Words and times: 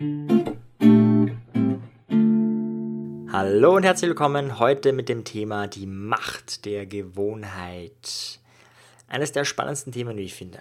Hallo 0.00 0.06
und 3.74 3.82
herzlich 3.82 4.08
willkommen 4.08 4.60
heute 4.60 4.92
mit 4.92 5.08
dem 5.08 5.24
Thema 5.24 5.66
die 5.66 5.86
Macht 5.86 6.64
der 6.66 6.86
Gewohnheit. 6.86 8.38
Eines 9.08 9.32
der 9.32 9.44
spannendsten 9.44 9.92
Themen, 9.92 10.16
wie 10.16 10.22
ich 10.22 10.34
finde. 10.34 10.60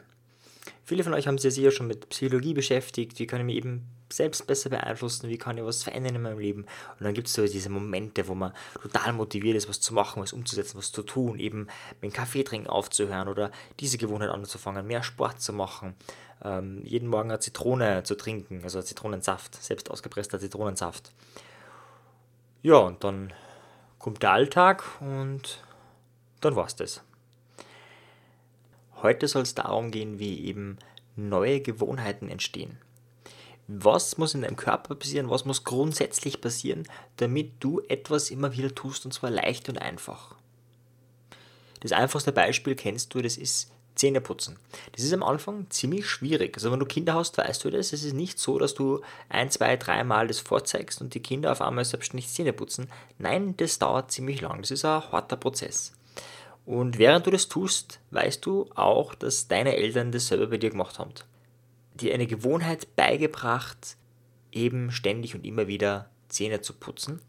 Viele 0.83 1.03
von 1.03 1.13
euch 1.13 1.27
haben 1.27 1.37
sich 1.37 1.53
sicher 1.53 1.69
schon 1.69 1.85
mit 1.85 2.09
Psychologie 2.09 2.55
beschäftigt. 2.55 3.19
Wie 3.19 3.25
ich 3.25 3.31
mich 3.31 3.57
eben 3.57 3.83
selbst 4.11 4.47
besser 4.47 4.69
beeinflussen? 4.69 5.29
Wie 5.29 5.37
kann 5.37 5.57
ich 5.57 5.63
was 5.63 5.83
verändern 5.83 6.15
in 6.15 6.21
meinem 6.21 6.39
Leben? 6.39 6.61
Und 6.61 7.03
dann 7.03 7.13
gibt 7.13 7.27
es 7.27 7.33
so 7.33 7.45
diese 7.45 7.69
Momente, 7.69 8.27
wo 8.27 8.35
man 8.35 8.53
total 8.81 9.13
motiviert 9.13 9.55
ist, 9.57 9.69
was 9.69 9.81
zu 9.81 9.93
machen, 9.93 10.21
was 10.21 10.33
umzusetzen, 10.33 10.77
was 10.77 10.91
zu 10.91 11.03
tun. 11.03 11.39
Eben 11.39 11.67
mit 12.01 12.03
dem 12.03 12.13
Kaffee 12.13 12.43
trinken 12.43 12.67
aufzuhören 12.67 13.27
oder 13.27 13.51
diese 13.79 13.97
Gewohnheit 13.97 14.29
anzufangen, 14.29 14.87
mehr 14.87 15.03
Sport 15.03 15.41
zu 15.41 15.53
machen. 15.53 15.95
Ähm, 16.43 16.81
jeden 16.83 17.07
Morgen 17.07 17.31
eine 17.31 17.39
Zitrone 17.39 18.03
zu 18.03 18.15
trinken, 18.15 18.61
also 18.63 18.81
Zitronensaft, 18.81 19.61
selbst 19.61 19.89
ausgepresster 19.89 20.39
Zitronensaft. 20.39 21.11
Ja, 22.61 22.77
und 22.77 23.03
dann 23.03 23.33
kommt 23.99 24.23
der 24.23 24.31
Alltag 24.31 24.83
und 24.99 25.63
dann 26.41 26.55
war's 26.55 26.75
das. 26.75 27.01
Heute 29.01 29.27
soll 29.27 29.43
es 29.43 29.53
darum 29.55 29.91
gehen, 29.91 30.19
wie 30.19 30.45
eben 30.45 30.77
neue 31.15 31.61
Gewohnheiten 31.61 32.29
entstehen. 32.29 32.77
Was 33.67 34.17
muss 34.17 34.33
in 34.33 34.43
deinem 34.43 34.55
Körper 34.55 34.95
passieren? 34.95 35.29
Was 35.29 35.43
muss 35.43 35.65
grundsätzlich 35.65 36.39
passieren, 36.39 36.87
damit 37.17 37.51
du 37.59 37.81
etwas 37.89 38.31
immer 38.31 38.53
wieder 38.55 38.73
tust 38.73 39.05
und 39.05 39.13
zwar 39.13 39.29
leicht 39.29 39.67
und 39.67 39.77
einfach? 39.77 40.35
Das 41.81 41.91
einfachste 41.91 42.31
Beispiel 42.31 42.75
kennst 42.75 43.13
du, 43.13 43.21
das 43.21 43.35
ist 43.37 43.69
Zähneputzen. 43.95 44.57
Das 44.93 45.03
ist 45.03 45.13
am 45.13 45.23
Anfang 45.23 45.69
ziemlich 45.69 46.07
schwierig. 46.07 46.55
Also 46.55 46.71
wenn 46.71 46.79
du 46.79 46.85
Kinder 46.85 47.13
hast, 47.15 47.37
weißt 47.37 47.65
du 47.65 47.69
das. 47.69 47.93
Es 47.93 48.03
ist 48.03 48.13
nicht 48.13 48.39
so, 48.39 48.57
dass 48.57 48.73
du 48.73 49.01
ein, 49.27 49.49
zwei, 49.51 49.75
dreimal 49.75 50.27
das 50.27 50.39
vorzeigst 50.39 51.01
und 51.01 51.13
die 51.13 51.19
Kinder 51.19 51.51
auf 51.51 51.61
einmal 51.61 51.83
selbstständig 51.83 52.29
Zähne 52.29 52.53
putzen. 52.53 52.89
Nein, 53.17 53.57
das 53.57 53.79
dauert 53.79 54.11
ziemlich 54.11 54.41
lang. 54.41 54.61
Das 54.61 54.71
ist 54.71 54.85
ein 54.85 55.11
harter 55.11 55.35
Prozess. 55.35 55.93
Und 56.65 56.97
während 56.99 57.25
du 57.25 57.31
das 57.31 57.47
tust, 57.47 57.99
weißt 58.11 58.45
du 58.45 58.69
auch, 58.75 59.15
dass 59.15 59.47
deine 59.47 59.75
Eltern 59.75 60.11
das 60.11 60.27
selber 60.27 60.47
bei 60.47 60.57
dir 60.57 60.69
gemacht 60.69 60.99
haben. 60.99 61.13
Dir 61.97 62.13
eine 62.13 62.27
Gewohnheit 62.27 62.95
beigebracht, 62.95 63.97
eben 64.51 64.91
ständig 64.91 65.35
und 65.35 65.45
immer 65.45 65.67
wieder 65.67 66.09
Zähne 66.29 66.61
zu 66.61 66.73
putzen. 66.73 67.21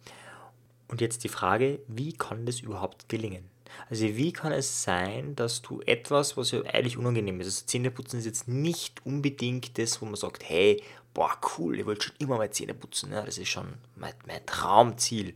Und 0.88 1.00
jetzt 1.00 1.24
die 1.24 1.28
Frage, 1.28 1.80
wie 1.86 2.12
kann 2.12 2.46
das 2.46 2.60
überhaupt 2.60 3.08
gelingen? 3.08 3.44
Also 3.90 4.04
wie 4.04 4.32
kann 4.32 4.52
es 4.52 4.82
sein, 4.82 5.36
dass 5.36 5.62
du 5.62 5.80
etwas, 5.82 6.36
was 6.36 6.50
ja 6.50 6.62
eigentlich 6.62 6.96
unangenehm 6.96 7.40
ist, 7.40 7.46
also 7.46 7.66
Zähneputzen 7.66 8.18
ist 8.18 8.24
jetzt 8.24 8.48
nicht 8.48 9.04
unbedingt 9.04 9.78
das, 9.78 10.00
wo 10.00 10.06
man 10.06 10.16
sagt, 10.16 10.48
hey, 10.48 10.82
boah, 11.14 11.36
cool, 11.58 11.78
ich 11.78 11.86
wollte 11.86 12.06
schon 12.06 12.16
immer 12.18 12.38
mal 12.38 12.50
Zähne 12.50 12.74
putzen, 12.74 13.12
ja, 13.12 13.22
das 13.22 13.38
ist 13.38 13.48
schon 13.48 13.74
mein, 13.96 14.14
mein 14.26 14.44
Traumziel. 14.46 15.34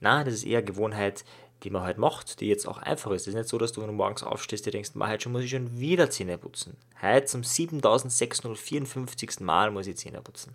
Na, 0.00 0.24
das 0.24 0.34
ist 0.34 0.44
eher 0.44 0.62
Gewohnheit, 0.62 1.24
die 1.66 1.70
man 1.70 1.82
halt 1.82 1.98
macht, 1.98 2.40
die 2.40 2.46
jetzt 2.46 2.68
auch 2.68 2.78
einfach 2.78 3.10
ist. 3.10 3.22
Es 3.22 3.28
ist 3.28 3.34
nicht 3.34 3.48
so, 3.48 3.58
dass 3.58 3.72
du, 3.72 3.80
wenn 3.80 3.88
du 3.88 3.92
morgens 3.92 4.22
aufstehst, 4.22 4.66
dir 4.66 4.70
denkst, 4.70 4.92
heute 4.96 5.24
schon 5.24 5.32
muss 5.32 5.42
ich 5.42 5.50
schon 5.50 5.80
wieder 5.80 6.08
Zähne 6.10 6.38
putzen. 6.38 6.76
Heute 7.02 7.26
zum 7.26 7.42
7654. 7.42 9.40
Mal 9.40 9.72
muss 9.72 9.88
ich 9.88 9.96
Zähne 9.96 10.22
putzen. 10.22 10.54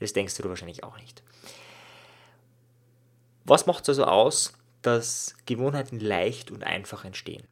Das 0.00 0.12
denkst 0.12 0.36
du 0.36 0.48
wahrscheinlich 0.48 0.82
auch 0.82 0.98
nicht. 0.98 1.22
Was 3.44 3.66
macht 3.66 3.84
es 3.84 3.90
also 3.90 4.06
aus, 4.06 4.54
dass 4.82 5.36
Gewohnheiten 5.46 6.00
leicht 6.00 6.50
und 6.50 6.64
einfach 6.64 7.04
entstehen? 7.04 7.46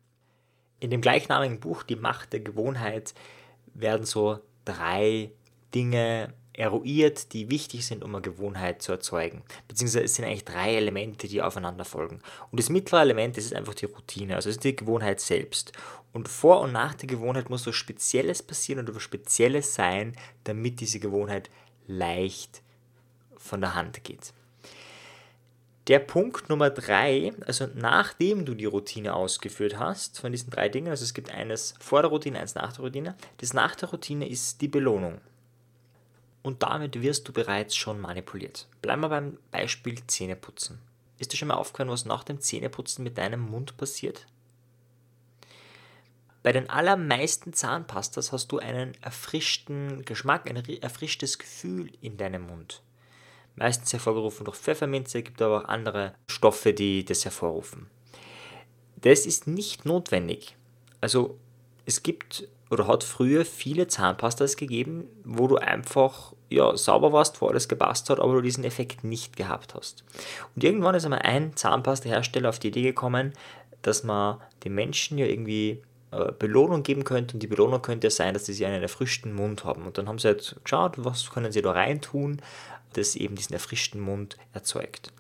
In 0.81 0.91
dem 0.91 1.03
gleichnamigen 1.03 1.61
Buch 1.61 1.85
Die 1.85 1.95
Macht 1.95 2.33
der 2.33 2.41
Gewohnheit 2.41 3.15
werden 3.75 4.05
so 4.05 4.41
drei 4.65 5.31
Dinge 5.73 6.35
eruiert, 6.55 7.33
die 7.33 7.51
wichtig 7.51 7.87
sind, 7.87 8.05
um 8.05 8.15
eine 8.15 8.23
Gewohnheit 8.23 8.83
zu 8.83 8.93
erzeugen. 8.93 9.43
Beziehungsweise 9.69 10.05
es 10.05 10.15
sind 10.15 10.27
eigentlich 10.27 10.45
drei 10.45 10.75
Elemente, 10.75 11.27
die 11.27 11.41
aufeinander 11.41 11.85
folgen. 11.85 12.21
Und 12.51 12.61
das 12.61 12.69
mittlere 12.69 13.01
Element 13.01 13.37
das 13.37 13.45
ist 13.45 13.55
einfach 13.55 13.75
die 13.75 13.87
Routine, 13.87 14.37
also 14.37 14.51
ist 14.51 14.65
die 14.65 14.77
Gewohnheit 14.77 15.21
selbst. 15.21 15.73
Und 16.13 16.29
vor 16.29 16.61
und 16.61 16.73
nach 16.73 16.95
der 16.95 17.09
Gewohnheit 17.09 17.49
muss 17.49 17.67
was 17.67 17.75
Spezielles 17.75 18.43
passieren 18.43 18.85
oder 18.85 18.95
was 18.95 19.03
Spezielles 19.03 19.75
sein, 19.75 20.15
damit 20.45 20.81
diese 20.81 21.01
Gewohnheit 21.01 21.49
leicht 21.87 22.63
von 23.39 23.61
der 23.61 23.75
Hand 23.75 24.05
geht. 24.05 24.35
Der 25.89 25.99
Punkt 25.99 26.49
Nummer 26.49 26.71
drei, 26.71 27.33
also 27.45 27.67
nachdem 27.75 28.45
du 28.45 28.55
die 28.55 28.67
Routine 28.67 29.15
ausgeführt 29.15 29.81
hast, 29.81 30.21
von 30.21 30.31
diesen 30.31 30.51
drei 30.51 30.69
Dingen, 30.69 30.89
also 30.89 31.03
es 31.03 31.15
gibt 31.15 31.33
eines 31.33 31.75
vor 31.81 32.03
der 32.03 32.11
Routine, 32.11 32.39
eins 32.39 32.55
nach 32.55 32.73
der 32.73 32.85
Routine, 32.85 33.17
das 33.39 33.53
nach 33.53 33.75
der 33.75 33.89
Routine 33.91 34.29
ist 34.29 34.61
die 34.61 34.69
Belohnung 34.69 35.21
und 36.43 36.63
damit 36.63 37.01
wirst 37.01 37.29
du 37.29 37.33
bereits 37.33 37.77
schon 37.77 38.01
manipuliert. 38.01 38.69
Bleiben 38.81 39.03
wir 39.03 39.09
beim 39.09 39.39
Beispiel 39.51 40.05
Zähneputzen. 40.07 40.79
Ist 41.19 41.33
dir 41.33 41.37
schon 41.37 41.49
mal 41.49 41.55
aufgefallen, 41.55 41.91
was 41.91 42.05
nach 42.05 42.25
dem 42.25 42.41
Zähneputzen 42.41 43.05
mit 43.05 43.17
deinem 43.19 43.41
Mund 43.41 43.77
passiert? 43.77 44.27
Bei 46.43 46.51
den 46.51 46.69
allermeisten 46.69 47.53
Zahnpastas 47.53 48.33
hast 48.33 48.51
du 48.51 48.59
einen 48.59 49.01
erfrischten 49.01 50.05
Geschmack, 50.05 50.51
ein 50.51 50.57
erfrischtes 50.57 51.39
Gefühl 51.39 51.93
in 52.01 52.17
deinem 52.17 52.43
Mund. 52.43 52.83
Meistens 53.55 53.93
hervorgerufen 53.93 54.45
durch 54.45 54.57
Pfefferminze, 54.57 55.23
gibt 55.23 55.41
aber 55.41 55.63
auch 55.63 55.69
andere 55.69 56.15
Stoffe, 56.29 56.73
die 56.73 57.05
das 57.05 57.25
hervorrufen. 57.25 57.89
Das 58.97 59.27
ist 59.27 59.47
nicht 59.47 59.85
notwendig. 59.85 60.57
Also 61.01 61.39
es 61.87 62.03
gibt 62.03 62.49
oder 62.73 62.87
hat 62.87 63.05
früher 63.05 63.45
viele 63.45 63.87
Zahnpastas 63.87 64.57
gegeben, 64.57 65.05
wo 65.25 65.47
du 65.47 65.57
einfach 65.57 66.33
ja, 66.49 66.75
sauber 66.75 67.13
warst, 67.13 67.43
wo 67.43 67.49
alles 67.49 67.69
gepasst 67.69 68.09
hat, 68.09 68.19
aber 68.19 68.33
du 68.33 68.41
diesen 68.41 68.65
Effekt 68.65 69.05
nicht 69.05 69.37
gehabt 69.37 69.75
hast. 69.75 70.05
Und 70.57 70.65
irgendwann 70.65 70.95
ist 70.95 71.05
einmal 71.05 71.21
ein 71.21 71.55
Zahnpasta-Hersteller 71.55 72.49
auf 72.49 72.59
die 72.59 72.69
Idee 72.69 72.83
gekommen, 72.83 73.35
dass 73.83 74.05
man 74.05 74.39
den 74.65 74.75
Menschen 74.75 75.19
ja 75.19 75.27
irgendwie 75.27 75.83
äh, 76.13 76.33
Belohnung 76.39 76.83
geben 76.83 77.05
könnte 77.05 77.35
und 77.35 77.43
die 77.43 77.47
Belohnung 77.47 77.83
könnte 77.83 78.11
sein, 78.11 78.33
dass 78.33 78.47
sie 78.47 78.65
einen 78.65 78.83
erfrischten 78.83 79.35
Mund 79.35 79.65
haben. 79.65 79.85
Und 79.87 79.99
dann 79.99 80.09
haben 80.09 80.19
sie 80.19 80.29
halt 80.29 80.57
geschaut, 80.65 80.95
was 80.97 81.31
können 81.31 81.53
sie 81.53 81.61
da 81.61 81.73
reintun, 81.73 82.41
das 82.95 83.17
eben 83.17 83.35
diesen 83.35 83.53
erfrischten 83.53 84.01
Mund 84.01 84.39
erzeugt. 84.55 85.13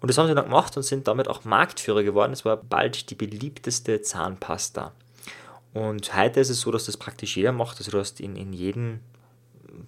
Und 0.00 0.08
das 0.08 0.18
haben 0.18 0.28
sie 0.28 0.34
dann 0.36 0.44
gemacht 0.44 0.76
und 0.76 0.84
sind 0.84 1.08
damit 1.08 1.26
auch 1.26 1.44
Marktführer 1.44 2.04
geworden. 2.04 2.32
Es 2.32 2.44
war 2.44 2.58
bald 2.58 3.10
die 3.10 3.16
beliebteste 3.16 4.02
Zahnpasta. 4.02 4.92
Und 5.74 6.16
heute 6.16 6.40
ist 6.40 6.50
es 6.50 6.60
so, 6.60 6.70
dass 6.70 6.86
das 6.86 6.96
praktisch 6.96 7.36
jeder 7.36 7.52
macht. 7.52 7.78
Also 7.78 7.90
du 7.90 7.98
hast 7.98 8.20
in, 8.20 8.36
in 8.36 8.52
jedem, 8.52 9.00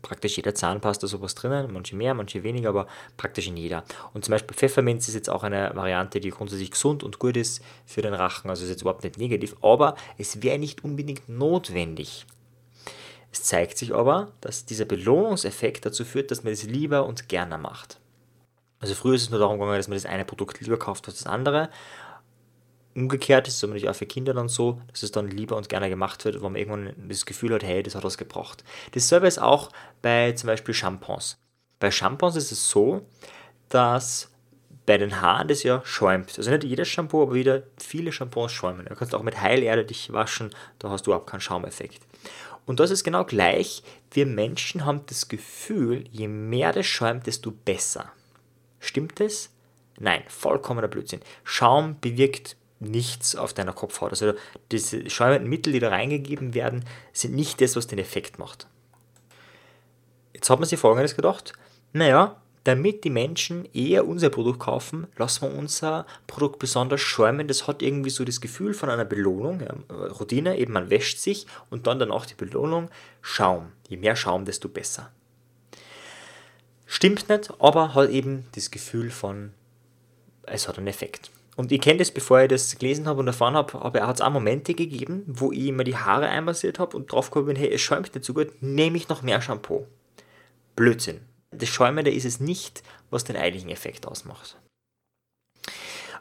praktisch 0.02 0.36
jeder 0.36 0.54
Zahnpasta 0.54 1.06
sowas 1.06 1.34
drinnen, 1.34 1.72
manche 1.72 1.96
mehr, 1.96 2.14
manche 2.14 2.42
weniger, 2.42 2.68
aber 2.70 2.86
praktisch 3.16 3.48
in 3.48 3.56
jeder. 3.56 3.84
Und 4.12 4.24
zum 4.24 4.32
Beispiel 4.32 4.56
Pfefferminz 4.56 5.08
ist 5.08 5.14
jetzt 5.14 5.30
auch 5.30 5.44
eine 5.44 5.72
Variante, 5.74 6.20
die 6.20 6.30
grundsätzlich 6.30 6.70
gesund 6.70 7.02
und 7.02 7.18
gut 7.18 7.36
ist 7.36 7.62
für 7.86 8.02
den 8.02 8.14
Rachen, 8.14 8.50
also 8.50 8.64
ist 8.64 8.70
jetzt 8.70 8.82
überhaupt 8.82 9.04
nicht 9.04 9.18
negativ, 9.18 9.56
aber 9.62 9.96
es 10.18 10.42
wäre 10.42 10.58
nicht 10.58 10.84
unbedingt 10.84 11.28
notwendig. 11.28 12.26
Es 13.32 13.42
zeigt 13.42 13.78
sich 13.78 13.94
aber, 13.94 14.32
dass 14.40 14.64
dieser 14.64 14.84
Belohnungseffekt 14.84 15.84
dazu 15.84 16.04
führt, 16.04 16.30
dass 16.30 16.44
man 16.44 16.52
es 16.52 16.64
lieber 16.64 17.04
und 17.04 17.28
gerne 17.28 17.58
macht. 17.58 17.98
Also 18.80 18.94
früher 18.94 19.14
ist 19.14 19.22
es 19.22 19.30
nur 19.30 19.40
darum 19.40 19.58
gegangen, 19.58 19.76
dass 19.76 19.88
man 19.88 19.96
das 19.96 20.06
eine 20.06 20.24
Produkt 20.24 20.60
lieber 20.60 20.78
kauft 20.78 21.08
als 21.08 21.18
das 21.18 21.26
andere 21.26 21.68
Umgekehrt 22.98 23.46
ist 23.46 23.62
nicht 23.62 23.88
auch 23.88 23.94
für 23.94 24.06
Kinder 24.06 24.34
dann 24.34 24.48
so, 24.48 24.80
dass 24.90 25.04
es 25.04 25.12
dann 25.12 25.28
lieber 25.28 25.56
und 25.56 25.68
gerne 25.68 25.88
gemacht 25.88 26.24
wird, 26.24 26.40
wo 26.40 26.48
man 26.48 26.56
irgendwann 26.56 26.94
das 27.08 27.26
Gefühl 27.26 27.54
hat, 27.54 27.62
hey, 27.62 27.80
das 27.80 27.94
hat 27.94 28.02
was 28.02 28.18
gebracht. 28.18 28.64
Dasselbe 28.90 29.28
ist 29.28 29.38
auch 29.38 29.70
bei 30.02 30.32
zum 30.32 30.48
Beispiel 30.48 30.74
Shampoos. 30.74 31.38
Bei 31.78 31.92
Shampoos 31.92 32.34
ist 32.34 32.50
es 32.50 32.68
so, 32.68 33.06
dass 33.68 34.32
bei 34.84 34.98
den 34.98 35.20
Haaren 35.20 35.46
das 35.46 35.62
ja 35.62 35.80
schäumt. 35.84 36.36
Also 36.36 36.50
nicht 36.50 36.64
jedes 36.64 36.88
Shampoo, 36.88 37.22
aber 37.22 37.34
wieder 37.34 37.62
viele 37.78 38.10
Shampoos 38.10 38.50
schäumen. 38.50 38.86
Du 38.86 38.96
kannst 38.96 39.14
auch 39.14 39.22
mit 39.22 39.40
Heilerde 39.40 39.84
dich 39.84 40.12
waschen, 40.12 40.50
da 40.80 40.90
hast 40.90 41.06
du 41.06 41.12
überhaupt 41.12 41.30
keinen 41.30 41.40
Schaumeffekt. 41.40 42.00
Und 42.66 42.80
das 42.80 42.90
ist 42.90 43.04
genau 43.04 43.24
gleich. 43.24 43.84
Wir 44.10 44.26
Menschen 44.26 44.84
haben 44.84 45.02
das 45.06 45.28
Gefühl, 45.28 46.02
je 46.10 46.26
mehr 46.26 46.72
das 46.72 46.86
schäumt, 46.86 47.28
desto 47.28 47.52
besser. 47.52 48.10
Stimmt 48.80 49.20
das? 49.20 49.50
Nein, 50.00 50.24
vollkommener 50.26 50.88
Blödsinn. 50.88 51.20
Schaum 51.44 52.00
bewirkt 52.00 52.56
nichts 52.80 53.34
auf 53.36 53.52
deiner 53.52 53.72
Kopfhaut. 53.72 54.10
Also 54.10 54.34
diese 54.70 55.08
schäumenden 55.10 55.48
Mittel, 55.48 55.72
die 55.72 55.80
da 55.80 55.88
reingegeben 55.88 56.54
werden, 56.54 56.84
sind 57.12 57.34
nicht 57.34 57.60
das, 57.60 57.76
was 57.76 57.86
den 57.86 57.98
Effekt 57.98 58.38
macht. 58.38 58.66
Jetzt 60.32 60.50
hat 60.50 60.60
man 60.60 60.68
sich 60.68 60.78
folgendes 60.78 61.16
gedacht, 61.16 61.52
naja, 61.92 62.40
damit 62.64 63.04
die 63.04 63.10
Menschen 63.10 63.66
eher 63.72 64.06
unser 64.06 64.30
Produkt 64.30 64.60
kaufen, 64.60 65.06
lassen 65.16 65.42
wir 65.42 65.58
unser 65.58 66.06
Produkt 66.26 66.58
besonders 66.58 67.00
schäumen. 67.00 67.48
Das 67.48 67.66
hat 67.66 67.82
irgendwie 67.82 68.10
so 68.10 68.24
das 68.24 68.40
Gefühl 68.40 68.74
von 68.74 68.90
einer 68.90 69.06
Belohnung. 69.06 69.60
Ja, 69.60 69.74
Routine, 69.94 70.58
eben 70.58 70.74
man 70.74 70.90
wäscht 70.90 71.18
sich 71.18 71.46
und 71.70 71.86
dann 71.86 71.98
danach 71.98 72.26
die 72.26 72.34
Belohnung, 72.34 72.90
Schaum. 73.22 73.72
Je 73.88 73.96
mehr 73.96 74.16
Schaum, 74.16 74.44
desto 74.44 74.68
besser. 74.68 75.10
Stimmt 76.86 77.28
nicht, 77.28 77.52
aber 77.58 77.94
hat 77.94 78.10
eben 78.10 78.46
das 78.54 78.70
Gefühl 78.70 79.10
von, 79.10 79.52
es 80.42 80.68
hat 80.68 80.78
einen 80.78 80.88
Effekt. 80.88 81.30
Und 81.58 81.72
ich 81.72 81.80
kenne 81.80 81.98
das, 81.98 82.12
bevor 82.12 82.40
ich 82.40 82.48
das 82.48 82.78
gelesen 82.78 83.08
habe 83.08 83.18
und 83.18 83.26
erfahren 83.26 83.56
habe, 83.56 83.82
aber 83.82 83.98
er 83.98 84.06
hat 84.06 84.14
es 84.14 84.20
auch 84.20 84.30
Momente 84.30 84.74
gegeben, 84.74 85.24
wo 85.26 85.50
ich 85.50 85.66
immer 85.66 85.82
die 85.82 85.96
Haare 85.96 86.28
einmassiert 86.28 86.78
habe 86.78 86.96
und 86.96 87.10
drauf 87.10 87.30
gekommen 87.30 87.46
bin, 87.46 87.56
hey, 87.56 87.68
es 87.72 87.80
schäumt 87.80 88.14
nicht 88.14 88.24
so 88.24 88.32
gut, 88.32 88.62
nehme 88.62 88.96
ich 88.96 89.08
noch 89.08 89.22
mehr 89.22 89.42
Shampoo. 89.42 89.84
Blödsinn. 90.76 91.20
Das 91.50 91.68
Schäumende 91.68 92.12
ist 92.12 92.24
es 92.24 92.38
nicht, 92.38 92.84
was 93.10 93.24
den 93.24 93.34
eigentlichen 93.34 93.70
Effekt 93.70 94.06
ausmacht. 94.06 94.56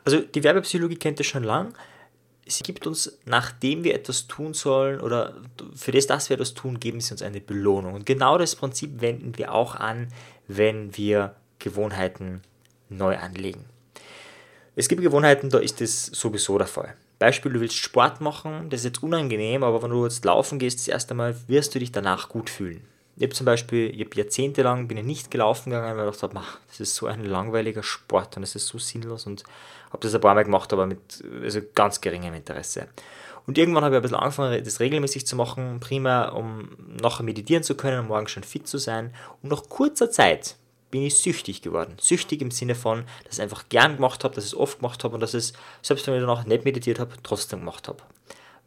Also 0.04 0.22
die 0.22 0.44
Werbepsychologie 0.44 0.96
kennt 0.96 1.20
das 1.20 1.28
schon 1.28 1.44
lang. 1.44 1.76
Sie 2.48 2.64
gibt 2.64 2.88
uns, 2.88 3.20
nachdem 3.26 3.84
wir 3.84 3.94
etwas 3.94 4.26
tun 4.26 4.56
sollen 4.56 5.00
oder 5.00 5.36
für 5.76 5.92
das, 5.92 6.08
dass 6.08 6.32
wir 6.32 6.34
etwas 6.34 6.56
tun, 6.56 6.80
geben 6.80 7.00
sie 7.00 7.12
uns 7.12 7.22
eine 7.22 7.42
Belohnung. 7.42 7.94
Und 7.94 8.08
genau 8.08 8.40
das 8.40 8.56
Prinzip 8.56 9.02
wenden 9.02 9.38
wir 9.38 9.54
auch 9.54 9.76
an, 9.76 10.08
wenn 10.48 10.98
wir 10.98 11.36
Gewohnheiten 11.60 12.42
neu 12.90 13.16
anlegen. 13.18 13.66
Es 14.80 14.88
gibt 14.88 15.02
Gewohnheiten, 15.02 15.50
da 15.50 15.58
ist 15.58 15.82
das 15.82 16.06
sowieso 16.06 16.60
der 16.60 16.68
Fall. 16.68 16.94
Beispiel, 17.18 17.52
du 17.52 17.60
willst 17.60 17.78
Sport 17.78 18.22
machen, 18.22 18.70
das 18.70 18.82
ist 18.82 18.86
jetzt 18.86 19.02
unangenehm, 19.02 19.64
aber 19.64 19.82
wenn 19.82 19.90
du 19.90 20.04
jetzt 20.04 20.24
laufen 20.24 20.60
gehst, 20.60 20.78
das 20.78 20.88
erste 20.88 21.16
Mal, 21.16 21.36
wirst 21.48 21.74
du 21.74 21.80
dich 21.80 21.92
danach 21.92 22.30
gut 22.30 22.48
fühlen. 22.48 22.86
Ich 23.16 23.24
habe 23.24 23.34
zum 23.34 23.48
Beispiel, 23.48 23.90
ich 23.90 24.06
habe 24.06 24.16
jahrzehntelang 24.16 24.88
bin 24.88 24.98
ich 24.98 25.04
nicht 25.04 25.32
gelaufen 25.32 25.72
gegangen, 25.72 25.98
weil 25.98 26.08
ich 26.08 26.18
dachte, 26.18 26.40
das 26.68 26.80
ist 26.80 26.94
so 26.94 27.08
ein 27.08 27.26
langweiliger 27.26 27.82
Sport 27.82 28.36
und 28.36 28.44
das 28.44 28.54
ist 28.54 28.68
so 28.68 28.78
sinnlos 28.78 29.26
und 29.26 29.44
habe 29.90 29.98
das 30.02 30.14
ein 30.14 30.22
paar 30.22 30.36
Mal 30.36 30.44
gemacht, 30.44 30.72
aber 30.72 30.86
mit 30.86 31.24
also 31.42 31.60
ganz 31.74 32.00
geringem 32.00 32.36
Interesse. 32.36 32.88
Und 33.48 33.58
irgendwann 33.58 33.84
habe 33.84 33.96
ich 33.96 33.98
ein 33.98 34.04
bisschen 34.04 34.18
angefangen, 34.18 34.64
das 34.64 34.80
regelmäßig 34.80 35.26
zu 35.26 35.36
machen, 35.36 35.80
prima, 35.80 36.28
um 36.30 36.70
nachher 37.02 37.24
meditieren 37.24 37.64
zu 37.64 37.74
können, 37.74 38.02
um 38.02 38.08
morgen 38.10 38.28
schon 38.28 38.44
fit 38.44 38.68
zu 38.68 38.78
sein. 38.78 39.12
Und 39.42 39.50
nach 39.50 39.64
kurzer 39.70 40.12
Zeit 40.12 40.56
bin 40.92 41.04
ich 41.04 41.18
süchtig 41.20 41.62
geworden. 41.62 41.96
Süchtig 42.00 42.42
im 42.42 42.52
Sinne 42.52 42.76
von, 42.76 43.04
dass 43.26 43.36
ich 43.36 43.42
einfach 43.42 43.70
gern 43.70 43.96
gemacht 43.96 44.24
habe, 44.24 44.36
dass 44.36 44.46
ich 44.46 44.54
es 44.54 44.58
oft 44.58 44.80
gemacht 44.80 45.04
habe 45.04 45.16
und 45.16 45.20
dass 45.20 45.34
ich 45.34 45.40
es, 45.40 45.54
selbst 45.82 46.08
wenn 46.08 46.16
ich 46.16 46.22
danach 46.22 46.46
nicht 46.46 46.66
meditiert 46.66 47.00
habe, 47.00 47.16
trotzdem 47.24 47.60
gemacht 47.60 47.88
habe. 47.88 48.04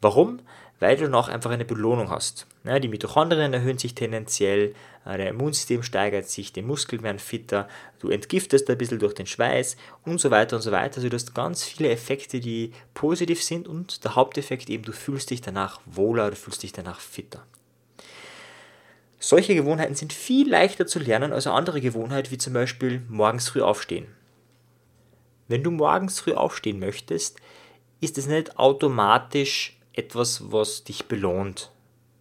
Warum? 0.01 0.41
Weil 0.79 0.97
du 0.97 1.05
danach 1.05 1.29
einfach 1.29 1.51
eine 1.51 1.67
Belohnung 1.67 2.11
hast. 2.11 2.47
Ja, 2.65 2.79
die 2.79 2.89
Mitochondrien 2.89 3.53
erhöhen 3.53 3.77
sich 3.77 3.95
tendenziell, 3.95 4.75
äh, 5.05 5.19
dein 5.19 5.29
Immunsystem 5.29 5.83
steigert 5.83 6.29
sich, 6.29 6.53
die 6.53 6.63
Muskeln 6.63 7.03
werden 7.03 7.19
fitter, 7.19 7.69
du 7.99 8.09
entgiftest 8.09 8.69
ein 8.71 8.79
bisschen 8.79 8.99
durch 8.99 9.15
den 9.15 9.27
Schweiß 9.27 9.77
und 10.05 10.21
so 10.21 10.31
weiter 10.31 10.57
und 10.57 10.63
so 10.63 10.73
weiter. 10.73 10.97
Also 10.97 11.09
du 11.09 11.15
hast 11.15 11.35
ganz 11.35 11.65
viele 11.65 11.91
Effekte, 11.91 12.41
die 12.41 12.73
positiv 12.95 13.43
sind 13.43 13.69
und 13.69 14.05
der 14.05 14.15
Haupteffekt 14.15 14.71
eben, 14.71 14.83
du 14.83 14.93
fühlst 14.93 15.31
dich 15.31 15.43
danach 15.43 15.81
wohler, 15.85 16.31
du 16.31 16.37
fühlst 16.37 16.63
dich 16.63 16.73
danach 16.73 17.01
fitter. 17.01 17.45
Solche 19.23 19.55
Gewohnheiten 19.55 19.95
sind 19.95 20.15
viel 20.15 20.49
leichter 20.49 20.87
zu 20.87 20.99
lernen 20.99 21.35
als 21.35 21.47
eine 21.47 21.55
andere 21.55 21.83
Gewohnheit, 21.83 22.31
wie 22.31 22.39
zum 22.39 22.55
Beispiel 22.55 23.03
morgens 23.09 23.51
früh 23.51 23.61
aufstehen. 23.61 24.07
Wenn 25.47 25.63
du 25.63 25.71
morgens 25.71 26.21
früh 26.21 26.33
aufstehen 26.33 26.79
möchtest, 26.79 27.39
ist 28.01 28.17
es 28.17 28.27
nicht 28.27 28.59
automatisch 28.59 29.79
etwas, 29.93 30.51
was 30.51 30.85
dich 30.85 31.05
belohnt. 31.05 31.71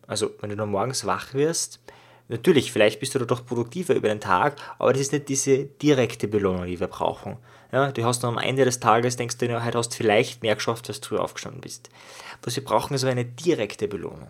Also, 0.08 0.32
wenn 0.42 0.50
du 0.50 0.58
dann 0.58 0.72
morgens 0.72 1.06
wach 1.06 1.34
wirst, 1.34 1.80
natürlich, 2.28 2.74
vielleicht 2.74 3.00
bist 3.00 3.16
du 3.16 3.20
dadurch 3.20 3.46
produktiver 3.46 3.94
über 3.94 4.10
den 4.10 4.20
Tag, 4.20 4.58
aber 4.78 4.92
das 4.92 5.04
ist 5.04 5.14
nicht 5.14 5.30
diese 5.30 5.66
direkte 5.66 6.28
Belohnung, 6.28 6.66
die 6.66 6.82
wir 6.82 6.88
brauchen. 6.88 7.38
Ja, 7.72 7.94
du 7.94 8.04
hast 8.04 8.26
dann 8.26 8.38
am 8.38 8.44
Ende 8.44 8.66
des 8.66 8.82
Tages, 8.82 9.16
denkst 9.16 9.38
du, 9.38 9.64
heute 9.64 9.78
hast 9.78 9.96
vielleicht 9.96 10.42
mehr 10.42 10.56
geschafft, 10.56 10.90
als 10.90 11.00
du 11.00 11.10
früh 11.10 11.18
aufgestanden 11.18 11.62
bist. 11.62 11.90
Was 12.44 12.58
wir 12.58 12.64
brauchen, 12.66 12.94
ist 12.94 13.04
aber 13.04 13.12
eine 13.12 13.26
direkte 13.26 13.88
Belohnung. 13.88 14.28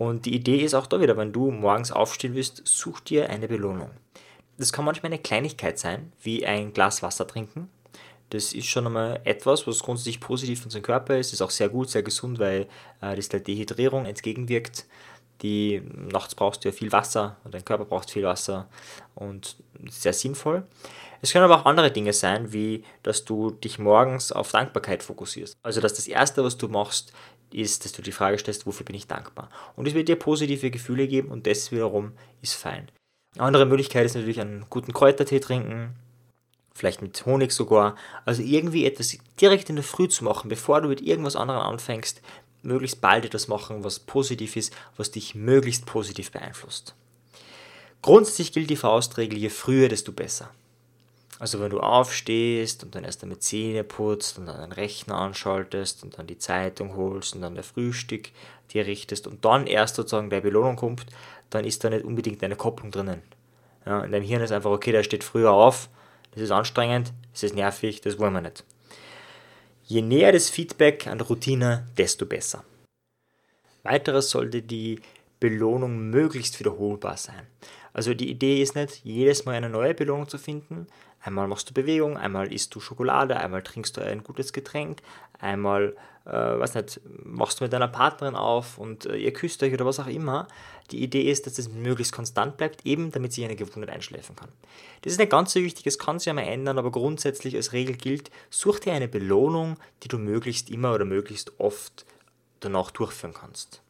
Und 0.00 0.24
die 0.24 0.34
Idee 0.34 0.64
ist 0.64 0.72
auch 0.72 0.86
da 0.86 0.98
wieder, 0.98 1.18
wenn 1.18 1.30
du 1.30 1.50
morgens 1.50 1.92
aufstehen 1.92 2.34
willst, 2.34 2.62
such 2.64 3.00
dir 3.00 3.28
eine 3.28 3.48
Belohnung. 3.48 3.90
Das 4.56 4.72
kann 4.72 4.86
manchmal 4.86 5.12
eine 5.12 5.20
Kleinigkeit 5.20 5.78
sein, 5.78 6.10
wie 6.22 6.46
ein 6.46 6.72
Glas 6.72 7.02
Wasser 7.02 7.26
trinken. 7.26 7.68
Das 8.30 8.54
ist 8.54 8.64
schon 8.64 8.86
einmal 8.86 9.20
etwas, 9.24 9.66
was 9.66 9.80
grundsätzlich 9.80 10.18
positiv 10.18 10.60
für 10.60 10.64
unseren 10.64 10.80
Körper 10.80 11.18
ist. 11.18 11.34
Ist 11.34 11.42
auch 11.42 11.50
sehr 11.50 11.68
gut, 11.68 11.90
sehr 11.90 12.02
gesund, 12.02 12.38
weil 12.38 12.66
äh, 13.02 13.14
das 13.14 13.28
der 13.28 13.40
Dehydrierung 13.40 14.06
entgegenwirkt. 14.06 14.86
Die 15.42 15.82
nachts 15.94 16.34
brauchst 16.34 16.64
du 16.64 16.70
ja 16.70 16.72
viel 16.72 16.92
Wasser 16.92 17.36
und 17.44 17.52
dein 17.52 17.66
Körper 17.66 17.84
braucht 17.84 18.10
viel 18.10 18.22
Wasser 18.22 18.68
und 19.14 19.56
sehr 19.90 20.14
sinnvoll. 20.14 20.62
Es 21.20 21.32
können 21.32 21.44
aber 21.44 21.60
auch 21.60 21.66
andere 21.66 21.90
Dinge 21.90 22.14
sein, 22.14 22.54
wie 22.54 22.84
dass 23.02 23.26
du 23.26 23.50
dich 23.50 23.78
morgens 23.78 24.32
auf 24.32 24.50
Dankbarkeit 24.50 25.02
fokussierst. 25.02 25.58
Also 25.62 25.82
dass 25.82 25.92
das 25.92 26.08
Erste, 26.08 26.42
was 26.42 26.56
du 26.56 26.68
machst, 26.68 27.12
ist, 27.54 27.84
dass 27.84 27.92
du 27.92 28.02
die 28.02 28.12
Frage 28.12 28.38
stellst, 28.38 28.66
wofür 28.66 28.84
bin 28.84 28.96
ich 28.96 29.06
dankbar? 29.06 29.48
Und 29.76 29.86
es 29.86 29.94
wird 29.94 30.08
dir 30.08 30.16
positive 30.16 30.70
Gefühle 30.70 31.08
geben 31.08 31.28
und 31.28 31.46
das 31.46 31.72
wiederum 31.72 32.12
ist 32.42 32.54
fein. 32.54 32.90
Eine 33.34 33.44
andere 33.44 33.66
Möglichkeit 33.66 34.06
ist 34.06 34.14
natürlich 34.14 34.40
einen 34.40 34.66
guten 34.70 34.92
Kräutertee 34.92 35.40
trinken, 35.40 35.94
vielleicht 36.74 37.02
mit 37.02 37.24
Honig 37.26 37.52
sogar. 37.52 37.96
Also 38.24 38.42
irgendwie 38.42 38.86
etwas 38.86 39.16
direkt 39.40 39.70
in 39.70 39.76
der 39.76 39.84
Früh 39.84 40.08
zu 40.08 40.24
machen, 40.24 40.48
bevor 40.48 40.80
du 40.80 40.88
mit 40.88 41.00
irgendwas 41.00 41.36
anderem 41.36 41.60
anfängst, 41.60 42.22
möglichst 42.62 43.00
bald 43.00 43.24
etwas 43.24 43.48
machen, 43.48 43.84
was 43.84 44.00
positiv 44.00 44.56
ist, 44.56 44.74
was 44.96 45.10
dich 45.10 45.34
möglichst 45.34 45.86
positiv 45.86 46.30
beeinflusst. 46.30 46.94
Grundsätzlich 48.02 48.52
gilt 48.52 48.70
die 48.70 48.76
Faustregel, 48.76 49.38
je 49.38 49.50
früher, 49.50 49.88
desto 49.88 50.12
besser. 50.12 50.50
Also 51.40 51.58
wenn 51.58 51.70
du 51.70 51.80
aufstehst 51.80 52.84
und 52.84 52.94
dann 52.94 53.02
erst 53.02 53.22
einmal 53.22 53.38
Zähne 53.38 53.82
putzt 53.82 54.38
und 54.38 54.44
dann 54.44 54.60
den 54.60 54.72
Rechner 54.72 55.14
anschaltest 55.14 56.04
und 56.04 56.18
dann 56.18 56.26
die 56.26 56.36
Zeitung 56.36 56.94
holst 56.94 57.34
und 57.34 57.40
dann 57.40 57.54
der 57.54 57.64
Frühstück 57.64 58.28
dir 58.74 58.86
richtest 58.86 59.26
und 59.26 59.42
dann 59.42 59.66
erst 59.66 59.96
sozusagen 59.96 60.28
der 60.28 60.42
Belohnung 60.42 60.76
kommt, 60.76 61.06
dann 61.48 61.64
ist 61.64 61.82
da 61.82 61.88
nicht 61.88 62.04
unbedingt 62.04 62.44
eine 62.44 62.56
Kopplung 62.56 62.90
drinnen. 62.90 63.22
Ja, 63.86 64.04
in 64.04 64.12
deinem 64.12 64.22
Hirn 64.22 64.42
ist 64.42 64.52
einfach, 64.52 64.70
okay, 64.70 64.92
der 64.92 65.02
steht 65.02 65.24
früher 65.24 65.50
auf, 65.50 65.88
das 66.32 66.42
ist 66.42 66.50
anstrengend, 66.50 67.14
das 67.32 67.42
ist 67.42 67.54
nervig, 67.54 68.02
das 68.02 68.18
wollen 68.18 68.34
wir 68.34 68.42
nicht. 68.42 68.62
Je 69.84 70.02
näher 70.02 70.32
das 70.32 70.50
Feedback 70.50 71.06
an 71.06 71.22
Routine, 71.22 71.88
desto 71.96 72.26
besser. 72.26 72.64
Weiteres 73.82 74.28
sollte 74.28 74.60
die 74.60 75.00
Belohnung 75.40 76.10
möglichst 76.10 76.60
wiederholbar 76.60 77.16
sein. 77.16 77.46
Also 77.94 78.14
die 78.14 78.30
Idee 78.30 78.62
ist 78.62 78.76
nicht, 78.76 79.00
jedes 79.04 79.46
Mal 79.46 79.54
eine 79.54 79.70
neue 79.70 79.94
Belohnung 79.94 80.28
zu 80.28 80.38
finden, 80.38 80.86
Einmal 81.22 81.48
machst 81.48 81.68
du 81.68 81.74
Bewegung, 81.74 82.16
einmal 82.16 82.52
isst 82.52 82.74
du 82.74 82.80
Schokolade, 82.80 83.36
einmal 83.36 83.62
trinkst 83.62 83.96
du 83.96 84.00
ein 84.00 84.24
gutes 84.24 84.52
Getränk, 84.54 85.02
einmal, 85.38 85.94
äh, 86.24 86.30
weiß 86.30 86.74
nicht, 86.74 87.00
machst 87.24 87.60
du 87.60 87.64
mit 87.64 87.72
deiner 87.72 87.88
Partnerin 87.88 88.34
auf 88.34 88.78
und 88.78 89.04
äh, 89.04 89.16
ihr 89.16 89.32
küsst 89.32 89.62
euch 89.62 89.72
oder 89.74 89.84
was 89.84 90.00
auch 90.00 90.06
immer. 90.06 90.48
Die 90.90 91.02
Idee 91.02 91.30
ist, 91.30 91.46
dass 91.46 91.58
es 91.58 91.68
möglichst 91.68 92.14
konstant 92.14 92.56
bleibt, 92.56 92.86
eben 92.86 93.12
damit 93.12 93.34
sich 93.34 93.44
eine 93.44 93.54
Gewohnheit 93.54 93.90
einschläfen 93.90 94.34
kann. 94.34 94.48
Das 95.02 95.12
ist 95.12 95.18
nicht 95.18 95.30
ganz 95.30 95.52
so 95.52 95.60
wichtig, 95.60 95.86
es 95.86 95.98
kann 95.98 96.18
sich 96.18 96.26
ja 96.26 96.32
mal 96.32 96.42
ändern, 96.42 96.78
aber 96.78 96.90
grundsätzlich 96.90 97.54
als 97.54 97.72
Regel 97.72 97.96
gilt, 97.96 98.30
such 98.48 98.80
dir 98.80 98.94
eine 98.94 99.08
Belohnung, 99.08 99.76
die 100.02 100.08
du 100.08 100.18
möglichst 100.18 100.70
immer 100.70 100.94
oder 100.94 101.04
möglichst 101.04 101.60
oft 101.60 102.06
danach 102.60 102.90
durchführen 102.90 103.34
kannst. 103.34 103.82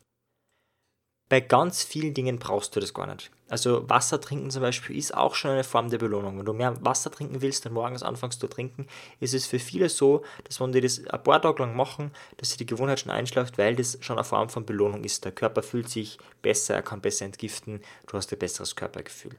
Bei 1.30 1.38
ganz 1.38 1.84
vielen 1.84 2.12
Dingen 2.12 2.40
brauchst 2.40 2.74
du 2.74 2.80
das 2.80 2.92
gar 2.92 3.06
nicht. 3.06 3.30
Also 3.48 3.88
Wasser 3.88 4.20
trinken 4.20 4.50
zum 4.50 4.62
Beispiel 4.62 4.96
ist 4.96 5.16
auch 5.16 5.36
schon 5.36 5.52
eine 5.52 5.62
Form 5.62 5.88
der 5.88 5.98
Belohnung. 5.98 6.36
Wenn 6.36 6.44
du 6.44 6.52
mehr 6.52 6.84
Wasser 6.84 7.08
trinken 7.08 7.40
willst 7.40 7.64
und 7.66 7.72
morgens 7.72 8.02
anfängst 8.02 8.40
zu 8.40 8.48
trinken, 8.48 8.88
ist 9.20 9.32
es 9.32 9.46
für 9.46 9.60
viele 9.60 9.88
so, 9.88 10.24
dass 10.42 10.60
wenn 10.60 10.72
die 10.72 10.80
das 10.80 11.06
ein 11.06 11.22
paar 11.22 11.40
Tage 11.40 11.62
lang 11.62 11.76
machen, 11.76 12.10
dass 12.36 12.50
sie 12.50 12.56
die 12.56 12.66
Gewohnheit 12.66 12.98
schon 12.98 13.12
einschläft, 13.12 13.58
weil 13.58 13.76
das 13.76 13.96
schon 14.00 14.18
eine 14.18 14.24
Form 14.24 14.48
von 14.48 14.66
Belohnung 14.66 15.04
ist. 15.04 15.24
Der 15.24 15.30
Körper 15.30 15.62
fühlt 15.62 15.88
sich 15.88 16.18
besser, 16.42 16.74
er 16.74 16.82
kann 16.82 17.00
besser 17.00 17.26
entgiften, 17.26 17.80
du 18.08 18.16
hast 18.16 18.32
ein 18.32 18.38
besseres 18.40 18.74
Körpergefühl. 18.74 19.36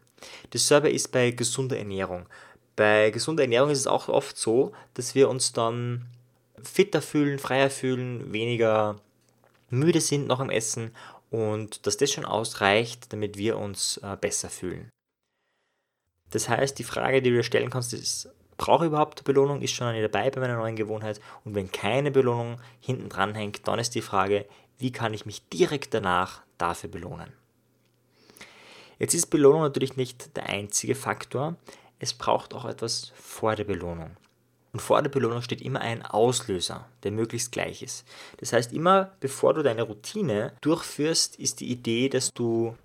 Dasselbe 0.51 0.89
ist 0.89 1.11
bei 1.11 1.31
gesunder 1.31 1.77
Ernährung. 1.77 2.25
Bei 2.77 3.09
gesunder 3.09 3.43
Ernährung 3.43 3.69
ist 3.69 3.79
es 3.79 3.87
auch 3.87 4.07
oft 4.07 4.37
so, 4.37 4.71
dass 4.93 5.13
wir 5.13 5.27
uns 5.27 5.51
dann 5.51 6.05
fitter 6.63 7.01
fühlen, 7.01 7.37
freier 7.37 7.69
fühlen, 7.69 8.31
weniger 8.31 9.01
müde 9.71 10.01
sind 10.01 10.27
nach 10.27 10.39
dem 10.39 10.49
Essen 10.49 10.91
und 11.31 11.87
dass 11.87 11.97
das 11.97 12.11
schon 12.11 12.25
ausreicht, 12.25 13.11
damit 13.11 13.37
wir 13.37 13.57
uns 13.57 13.97
äh, 14.03 14.17
besser 14.19 14.49
fühlen. 14.49 14.89
Das 16.29 16.47
heißt, 16.47 16.77
die 16.77 16.83
Frage, 16.83 17.21
die 17.21 17.29
du 17.29 17.37
dir 17.37 17.43
stellen 17.43 17.69
kannst, 17.69 17.93
ist, 17.93 18.29
brauche 18.57 18.85
ich 18.85 18.89
überhaupt 18.89 19.19
eine 19.19 19.25
Belohnung? 19.25 19.61
Ist 19.61 19.71
schon 19.73 19.87
eine 19.87 20.07
dabei 20.07 20.29
bei 20.29 20.41
meiner 20.41 20.57
neuen 20.57 20.75
Gewohnheit? 20.75 21.19
Und 21.43 21.55
wenn 21.55 21.71
keine 21.71 22.11
Belohnung 22.11 22.59
hinten 22.79 23.09
dran 23.09 23.33
hängt, 23.33 23.67
dann 23.67 23.79
ist 23.79 23.95
die 23.95 24.01
Frage, 24.01 24.45
wie 24.77 24.91
kann 24.91 25.13
ich 25.13 25.25
mich 25.25 25.47
direkt 25.49 25.93
danach 25.93 26.41
dafür 26.57 26.89
belohnen? 26.89 27.33
Jetzt 28.99 29.13
ist 29.13 29.27
Belohnung 29.27 29.61
natürlich 29.61 29.97
nicht 29.97 30.35
der 30.37 30.47
einzige 30.47 30.95
Faktor. 30.95 31.55
Es 31.99 32.13
braucht 32.13 32.53
auch 32.53 32.65
etwas 32.65 33.11
vor 33.15 33.55
der 33.55 33.63
Belohnung. 33.63 34.15
Und 34.73 34.81
vor 34.81 35.01
der 35.01 35.09
Belohnung 35.09 35.41
steht 35.41 35.61
immer 35.61 35.81
ein 35.81 36.05
Auslöser, 36.05 36.87
der 37.03 37.11
möglichst 37.11 37.51
gleich 37.51 37.81
ist. 37.81 38.05
Das 38.37 38.53
heißt, 38.53 38.71
immer 38.71 39.11
bevor 39.19 39.53
du 39.53 39.63
deine 39.63 39.83
Routine 39.83 40.53
durchführst, 40.61 41.35
ist 41.37 41.59
die 41.59 41.69
Idee, 41.71 42.07
dass 42.07 42.33
du 42.33 42.75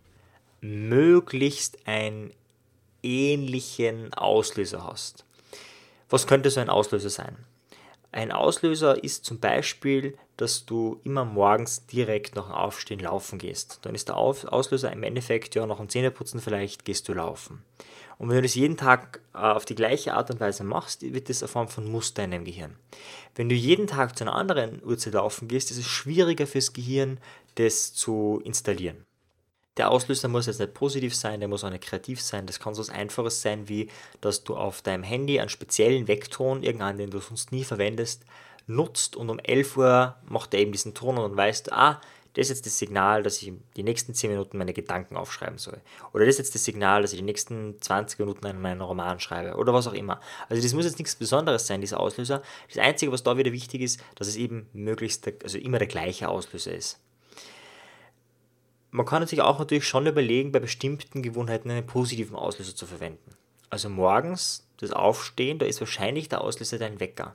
möglichst 0.61 1.87
einen 1.87 2.33
ähnlichen 3.03 4.13
Auslöser 4.15 4.85
hast. 4.85 5.25
Was 6.11 6.27
könnte 6.27 6.51
so 6.51 6.61
ein 6.61 6.71
Auslöser 6.71 7.11
sein? 7.11 7.37
Ein 8.13 8.33
Auslöser 8.33 9.03
ist 9.03 9.25
zum 9.25 9.41
Beispiel, 9.41 10.17
dass 10.37 10.65
du 10.65 11.01
immer 11.05 11.25
morgens 11.25 11.87
direkt 11.87 12.35
nach 12.35 12.47
dem 12.47 12.55
Aufstehen 12.55 13.01
laufen 13.01 13.39
gehst. 13.39 13.81
Dann 13.83 13.95
ist 13.95 14.09
der 14.09 14.17
Auslöser 14.17 14.93
im 14.93 15.03
Endeffekt, 15.03 15.55
ja, 15.55 15.67
nach 15.67 15.79
dem 15.79 15.89
Zähneputzen 15.89 16.41
vielleicht 16.41 16.85
gehst 16.85 17.09
du 17.09 17.13
laufen. 17.13 17.63
Und 18.19 18.29
wenn 18.29 18.37
du 18.37 18.43
das 18.43 18.55
jeden 18.55 18.77
Tag 18.77 19.21
äh, 19.35 19.39
auf 19.39 19.65
die 19.65 19.75
gleiche 19.75 20.15
Art 20.15 20.31
und 20.31 20.41
Weise 20.41 20.65
machst, 20.65 21.03
wird 21.03 21.29
das 21.29 21.43
eine 21.43 21.49
Form 21.49 21.69
von 21.69 21.91
Muster 21.91 22.25
in 22.25 22.31
deinem 22.31 22.45
Gehirn. 22.45 22.77
Wenn 23.35 23.49
du 23.49 23.55
jeden 23.55 23.87
Tag 23.87 24.17
zu 24.17 24.25
einer 24.25 24.35
anderen 24.35 24.83
Uhrzeit 24.83 25.15
laufen 25.15 25.49
gehst, 25.49 25.71
ist 25.71 25.79
es 25.79 25.87
schwieriger 25.87 26.47
fürs 26.47 26.73
Gehirn, 26.73 27.19
das 27.57 27.93
zu 27.93 28.41
installieren. 28.45 29.05
Der 29.77 29.91
Auslöser 29.91 30.29
muss 30.29 30.47
jetzt 30.47 30.61
nicht 30.61 30.73
positiv 30.73 31.15
sein, 31.15 31.41
der 31.41 31.51
muss 31.51 31.63
auch 31.63 31.71
nicht 31.71 31.85
kreativ 31.85 32.23
sein. 32.23 32.47
Das 32.47 32.59
kann 32.59 32.75
so 32.75 32.81
was 32.81 32.89
Einfaches 32.89 33.43
sein, 33.43 33.69
wie 33.69 33.91
dass 34.23 34.43
du 34.43 34.57
auf 34.57 34.81
deinem 34.81 35.03
Handy 35.03 35.39
einen 35.39 35.51
speziellen 35.51 36.09
Weckton, 36.09 36.63
irgendeinen, 36.63 36.97
den 36.97 37.11
du 37.11 37.19
sonst 37.19 37.53
nie 37.53 37.65
verwendest, 37.65 38.25
nutzt 38.67 39.17
und 39.17 39.29
um 39.29 39.39
11 39.39 39.77
Uhr 39.77 40.17
macht 40.25 40.55
er 40.55 40.61
eben 40.61 40.73
diesen 40.73 40.95
Ton 40.95 41.19
und 41.19 41.31
dann 41.31 41.37
weißt 41.37 41.69
du, 41.69 41.73
ah, 41.77 42.01
das 42.37 42.51
ist 42.51 42.57
jetzt 42.59 42.67
das 42.67 42.79
Signal, 42.79 43.23
dass 43.23 43.41
ich 43.41 43.51
die 43.77 43.83
nächsten 43.83 44.13
10 44.13 44.31
Minuten 44.31 44.59
meine 44.59 44.75
Gedanken 44.75 45.17
aufschreiben 45.17 45.57
soll. 45.57 45.81
Oder 46.13 46.27
das 46.27 46.35
ist 46.35 46.39
jetzt 46.39 46.55
das 46.55 46.65
Signal, 46.67 47.01
dass 47.01 47.15
ich 47.15 47.19
die 47.19 47.25
nächsten 47.25 47.81
20 47.81 48.19
Minuten 48.19 48.45
einen 48.45 48.61
meinen 48.61 48.83
Roman 48.83 49.21
schreibe. 49.21 49.57
Oder 49.57 49.73
was 49.73 49.87
auch 49.87 49.95
immer. 49.95 50.21
Also 50.51 50.63
das 50.63 50.75
muss 50.75 50.85
jetzt 50.85 50.99
nichts 50.99 51.15
Besonderes 51.15 51.67
sein, 51.67 51.81
dieser 51.81 51.99
Auslöser. 51.99 52.43
Das 52.69 52.77
Einzige, 52.77 53.11
was 53.11 53.23
da 53.23 53.39
wieder 53.39 53.53
wichtig 53.53 53.81
ist, 53.81 54.05
dass 54.17 54.29
es 54.29 54.37
eben 54.37 54.69
möglichst, 54.75 55.27
also 55.43 55.57
immer 55.57 55.79
der 55.79 55.89
gleiche 55.89 56.29
Auslöser 56.29 56.75
ist. 56.75 57.01
Man 58.91 59.07
kann 59.07 59.27
sich 59.27 59.41
auch 59.41 59.59
natürlich 59.59 59.89
schon 59.89 60.07
überlegen, 60.07 60.53
bei 60.53 60.61
bestimmten 60.61 61.23
Gewohnheiten 61.23 61.71
einen 61.71 61.87
positiven 61.87 62.37
Auslöser 62.37 62.77
zu 62.77 62.87
verwenden. 62.87 63.31
Also 63.71 63.89
morgens 63.89 64.69
das 64.77 64.93
Aufstehen, 64.93 65.59
da 65.59 65.65
ist 65.65 65.81
wahrscheinlich 65.81 66.29
der 66.29 66.43
Auslöser 66.43 66.79
dein 66.79 67.01
Wecker. 67.01 67.35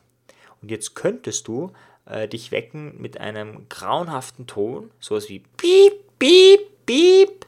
Und 0.62 0.70
jetzt 0.70 0.94
könntest 0.94 1.48
du 1.48 1.74
äh, 2.06 2.28
dich 2.28 2.52
wecken 2.52 3.00
mit 3.02 3.20
einem 3.20 3.68
grauenhaften 3.70 4.48
Ton, 4.48 4.92
sowas 5.00 5.30
wie 5.30 5.40
Piep, 5.58 5.94
Piep, 6.20 6.86
Piep. 6.86 7.46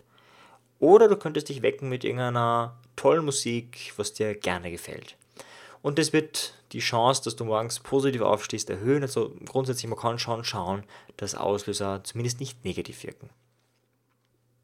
Oder 0.79 1.07
du 1.07 1.15
könntest 1.15 1.49
dich 1.49 1.61
wecken 1.61 1.89
mit 1.89 2.03
irgendeiner 2.03 2.77
tollen 2.95 3.25
Musik, 3.25 3.93
was 3.97 4.13
dir 4.13 4.35
gerne 4.35 4.71
gefällt. 4.71 5.15
Und 5.81 5.99
das 5.99 6.13
wird 6.13 6.53
die 6.71 6.79
Chance, 6.79 7.23
dass 7.23 7.35
du 7.35 7.45
morgens 7.45 7.79
positiv 7.79 8.21
aufstehst, 8.21 8.69
erhöhen. 8.69 9.03
Also 9.03 9.33
grundsätzlich, 9.45 9.89
man 9.89 9.99
kann 9.99 10.17
schon 10.17 10.43
schauen, 10.43 10.83
dass 11.17 11.35
Auslöser 11.35 12.03
zumindest 12.03 12.39
nicht 12.39 12.63
negativ 12.65 13.03
wirken. 13.03 13.29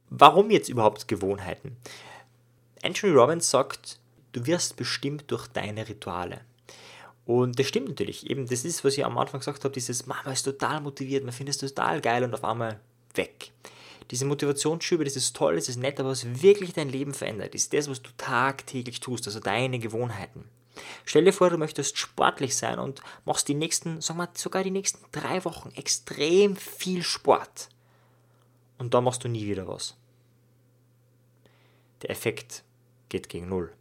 Warum 0.09 0.49
jetzt 0.49 0.69
überhaupt 0.69 1.07
Gewohnheiten? 1.07 1.77
Anthony 2.83 3.13
Robbins 3.13 3.49
sagt, 3.49 3.99
du 4.31 4.45
wirst 4.45 4.75
bestimmt 4.75 5.29
durch 5.29 5.47
deine 5.47 5.87
Rituale. 5.87 6.41
Und 7.29 7.59
das 7.59 7.67
stimmt 7.67 7.89
natürlich. 7.89 8.27
Eben, 8.27 8.47
das 8.47 8.65
ist, 8.65 8.83
was 8.83 8.97
ich 8.97 9.05
am 9.05 9.15
Anfang 9.19 9.39
gesagt 9.39 9.63
habe, 9.63 9.71
dieses, 9.71 10.07
Mama 10.07 10.31
ist 10.31 10.41
total 10.41 10.81
motiviert, 10.81 11.23
man 11.23 11.31
findet 11.31 11.61
es 11.61 11.75
total 11.75 12.01
geil 12.01 12.23
und 12.23 12.33
auf 12.33 12.43
einmal 12.43 12.79
weg. 13.13 13.51
Diese 14.09 14.25
Motivationsschübe, 14.25 15.03
das 15.03 15.15
ist 15.15 15.35
toll, 15.35 15.53
das 15.53 15.69
ist 15.69 15.77
nett, 15.77 15.99
aber 15.99 16.09
was 16.09 16.41
wirklich 16.41 16.73
dein 16.73 16.89
Leben 16.89 17.13
verändert, 17.13 17.53
ist 17.53 17.71
das, 17.71 17.87
was 17.87 18.01
du 18.01 18.09
tagtäglich 18.17 18.99
tust, 18.99 19.27
also 19.27 19.39
deine 19.39 19.77
Gewohnheiten. 19.77 20.45
Stell 21.05 21.23
dir 21.23 21.31
vor, 21.31 21.51
du 21.51 21.59
möchtest 21.59 21.99
sportlich 21.99 22.57
sein 22.57 22.79
und 22.79 23.03
machst 23.25 23.47
die 23.47 23.53
nächsten, 23.53 24.01
sagen 24.01 24.17
wir 24.17 24.29
sogar 24.33 24.63
die 24.63 24.71
nächsten 24.71 25.05
drei 25.11 25.45
Wochen 25.45 25.69
extrem 25.75 26.55
viel 26.55 27.03
Sport. 27.03 27.69
Und 28.79 28.95
dann 28.95 29.03
machst 29.03 29.23
du 29.23 29.27
nie 29.27 29.45
wieder 29.45 29.67
was. 29.67 29.95
Der 32.01 32.09
Effekt 32.09 32.63
geht 33.07 33.29
gegen 33.29 33.49
Null. 33.49 33.71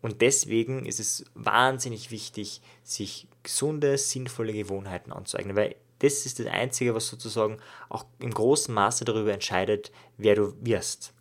Und 0.00 0.20
deswegen 0.20 0.86
ist 0.86 1.00
es 1.00 1.24
wahnsinnig 1.34 2.10
wichtig, 2.10 2.60
sich 2.84 3.26
gesunde, 3.42 3.98
sinnvolle 3.98 4.52
Gewohnheiten 4.52 5.12
anzueignen, 5.12 5.56
weil 5.56 5.74
das 5.98 6.26
ist 6.26 6.38
das 6.38 6.46
Einzige, 6.46 6.94
was 6.94 7.08
sozusagen 7.08 7.58
auch 7.88 8.04
im 8.20 8.30
großen 8.30 8.72
Maße 8.72 9.04
darüber 9.04 9.32
entscheidet, 9.32 9.90
wer 10.16 10.36
du 10.36 10.54
wirst. 10.60 11.12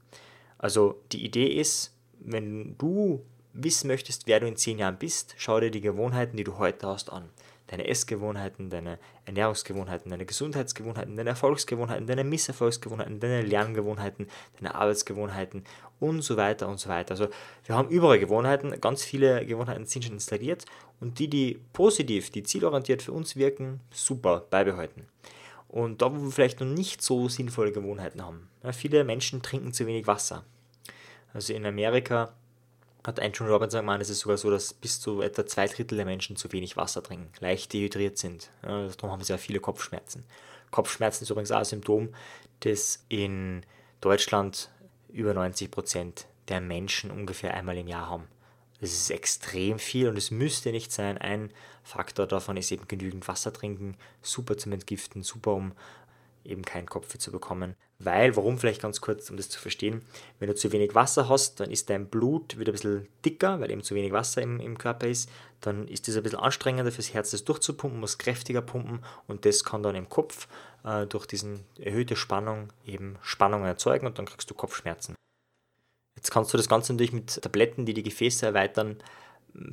Also 0.59 1.01
die 1.11 1.25
Idee 1.25 1.47
ist, 1.47 1.95
wenn 2.19 2.77
du 2.77 3.23
wissen 3.53 3.87
möchtest, 3.87 4.27
wer 4.27 4.39
du 4.39 4.47
in 4.47 4.55
zehn 4.55 4.77
Jahren 4.77 4.99
bist, 4.99 5.33
schau 5.37 5.59
dir 5.59 5.71
die 5.71 5.81
Gewohnheiten, 5.81 6.37
die 6.37 6.43
du 6.43 6.59
heute 6.59 6.87
hast, 6.87 7.11
an 7.11 7.29
deine 7.67 7.87
Essgewohnheiten, 7.87 8.69
deine 8.69 8.97
Ernährungsgewohnheiten, 9.25 10.09
deine 10.09 10.25
Gesundheitsgewohnheiten, 10.25 11.15
deine 11.15 11.31
Erfolgsgewohnheiten, 11.31 12.07
deine 12.07 12.23
Misserfolgsgewohnheiten, 12.23 13.19
deine 13.19 13.41
Lerngewohnheiten, 13.41 14.27
deine 14.59 14.75
Arbeitsgewohnheiten 14.75 15.63
und 15.99 16.21
so 16.21 16.37
weiter 16.37 16.67
und 16.67 16.79
so 16.79 16.89
weiter. 16.89 17.11
Also 17.11 17.27
wir 17.65 17.75
haben 17.75 17.89
überall 17.89 18.19
Gewohnheiten, 18.19 18.79
ganz 18.81 19.03
viele 19.03 19.45
Gewohnheiten 19.45 19.85
sind 19.85 20.05
schon 20.05 20.13
installiert 20.13 20.65
und 20.99 21.19
die, 21.19 21.29
die 21.29 21.59
positiv, 21.73 22.29
die 22.29 22.43
zielorientiert 22.43 23.01
für 23.01 23.11
uns 23.11 23.35
wirken, 23.35 23.81
super, 23.91 24.45
beibehalten. 24.49 25.05
Und 25.67 26.01
da, 26.01 26.15
wo 26.15 26.23
wir 26.23 26.31
vielleicht 26.31 26.61
noch 26.61 26.67
nicht 26.67 27.01
so 27.01 27.27
sinnvolle 27.27 27.73
Gewohnheiten 27.73 28.23
haben. 28.23 28.49
Ja, 28.63 28.71
viele 28.71 29.03
Menschen 29.03 29.41
trinken 29.41 29.73
zu 29.73 29.85
wenig 29.85 30.07
Wasser. 30.07 30.45
Also 31.33 31.53
in 31.53 31.65
Amerika 31.65 32.33
hat 33.07 33.21
Andrew 33.21 33.47
Robinson 33.47 33.79
gemeint, 33.79 34.01
es 34.01 34.09
ist 34.09 34.19
sogar 34.19 34.37
so, 34.37 34.51
dass 34.51 34.73
bis 34.73 34.99
zu 34.99 35.21
etwa 35.21 35.45
zwei 35.45 35.65
Drittel 35.65 35.95
der 35.95 36.05
Menschen 36.05 36.35
zu 36.35 36.51
wenig 36.51 36.75
Wasser 36.75 37.01
trinken, 37.01 37.31
leicht 37.39 37.71
dehydriert 37.71 38.17
sind. 38.17 38.51
Ja, 38.63 38.85
darum 38.89 39.11
haben 39.11 39.23
sie 39.23 39.31
ja 39.31 39.37
viele 39.37 39.61
Kopfschmerzen. 39.61 40.25
Kopfschmerzen 40.71 41.23
ist 41.23 41.29
übrigens 41.29 41.51
auch 41.51 41.59
ein 41.59 41.65
Symptom, 41.65 42.09
das 42.59 43.05
in 43.07 43.65
Deutschland 44.01 44.69
über 45.07 45.33
90 45.33 45.71
Prozent 45.71 46.27
der 46.49 46.59
Menschen 46.59 47.09
ungefähr 47.09 47.53
einmal 47.53 47.77
im 47.77 47.87
Jahr 47.87 48.09
haben. 48.09 48.27
Das 48.81 48.91
ist 48.91 49.09
extrem 49.09 49.79
viel 49.79 50.09
und 50.09 50.17
es 50.17 50.29
müsste 50.29 50.71
nicht 50.71 50.91
sein. 50.91 51.17
Ein 51.17 51.51
Faktor 51.83 52.27
davon 52.27 52.57
ist 52.57 52.71
eben 52.73 52.89
genügend 52.89 53.25
Wasser 53.29 53.53
trinken, 53.53 53.95
super 54.21 54.57
zum 54.57 54.73
Entgiften, 54.73 55.23
super 55.23 55.53
um 55.53 55.71
eben 56.43 56.63
keinen 56.63 56.87
Kopf 56.87 57.17
zu 57.17 57.31
bekommen. 57.31 57.75
Weil, 57.99 58.35
warum 58.35 58.59
vielleicht 58.59 58.81
ganz 58.81 59.01
kurz, 59.01 59.29
um 59.31 59.37
das 59.37 59.49
zu 59.49 59.59
verstehen, 59.59 60.03
wenn 60.39 60.47
du 60.47 60.55
zu 60.55 60.71
wenig 60.71 60.93
Wasser 60.93 61.29
hast, 61.29 61.59
dann 61.59 61.71
ist 61.71 61.89
dein 61.89 62.07
Blut 62.07 62.59
wieder 62.59 62.71
ein 62.71 62.73
bisschen 62.73 63.07
dicker, 63.25 63.59
weil 63.59 63.71
eben 63.71 63.81
zu 63.81 63.95
wenig 63.95 64.11
Wasser 64.11 64.41
im, 64.41 64.59
im 64.59 64.77
Körper 64.77 65.07
ist. 65.07 65.29
Dann 65.61 65.87
ist 65.87 66.07
das 66.07 66.15
ein 66.15 66.21
bisschen 66.21 66.39
anstrengender 66.39 66.91
fürs 66.91 67.13
Herz, 67.13 67.31
das 67.31 67.43
durchzupumpen, 67.43 67.99
muss 67.99 68.19
kräftiger 68.19 68.61
pumpen 68.61 69.03
und 69.25 69.45
das 69.45 69.63
kann 69.63 69.81
dann 69.81 69.95
im 69.95 70.09
Kopf 70.09 70.47
äh, 70.83 71.07
durch 71.07 71.25
diese 71.25 71.59
erhöhte 71.79 72.15
Spannung 72.15 72.71
eben 72.85 73.17
Spannungen 73.23 73.65
erzeugen 73.65 74.05
und 74.05 74.19
dann 74.19 74.27
kriegst 74.27 74.49
du 74.49 74.53
Kopfschmerzen. 74.53 75.15
Jetzt 76.15 76.29
kannst 76.29 76.53
du 76.53 76.57
das 76.57 76.69
Ganze 76.69 76.93
natürlich 76.93 77.13
mit 77.13 77.41
Tabletten, 77.41 77.85
die 77.85 77.93
die 77.95 78.03
Gefäße 78.03 78.45
erweitern, 78.45 78.97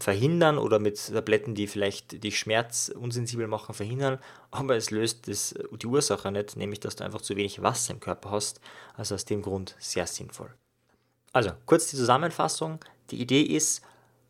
verhindern 0.01 0.59
oder 0.59 0.79
mit 0.79 1.13
Tabletten, 1.13 1.55
die 1.55 1.67
vielleicht 1.67 2.25
dich 2.25 2.39
schmerzunsensibel 2.39 3.47
machen, 3.47 3.75
verhindern, 3.75 4.19
aber 4.51 4.77
es 4.77 4.91
löst 4.91 5.29
das, 5.29 5.55
die 5.73 5.87
Ursache 5.87 6.31
nicht, 6.33 6.57
nämlich 6.57 6.81
dass 6.81 6.97
du 6.97 7.05
einfach 7.05 7.21
zu 7.21 7.37
wenig 7.37 7.63
Wasser 7.63 7.93
im 7.93 8.01
Körper 8.01 8.31
hast. 8.31 8.61
Also 8.97 9.15
aus 9.15 9.25
dem 9.25 9.43
Grund 9.43 9.77
sehr 9.79 10.07
sinnvoll. 10.07 10.55
Also 11.33 11.51
kurz 11.67 11.89
die 11.89 11.97
Zusammenfassung. 11.97 12.81
Die 13.11 13.21
Idee 13.21 13.43
ist, 13.43 13.83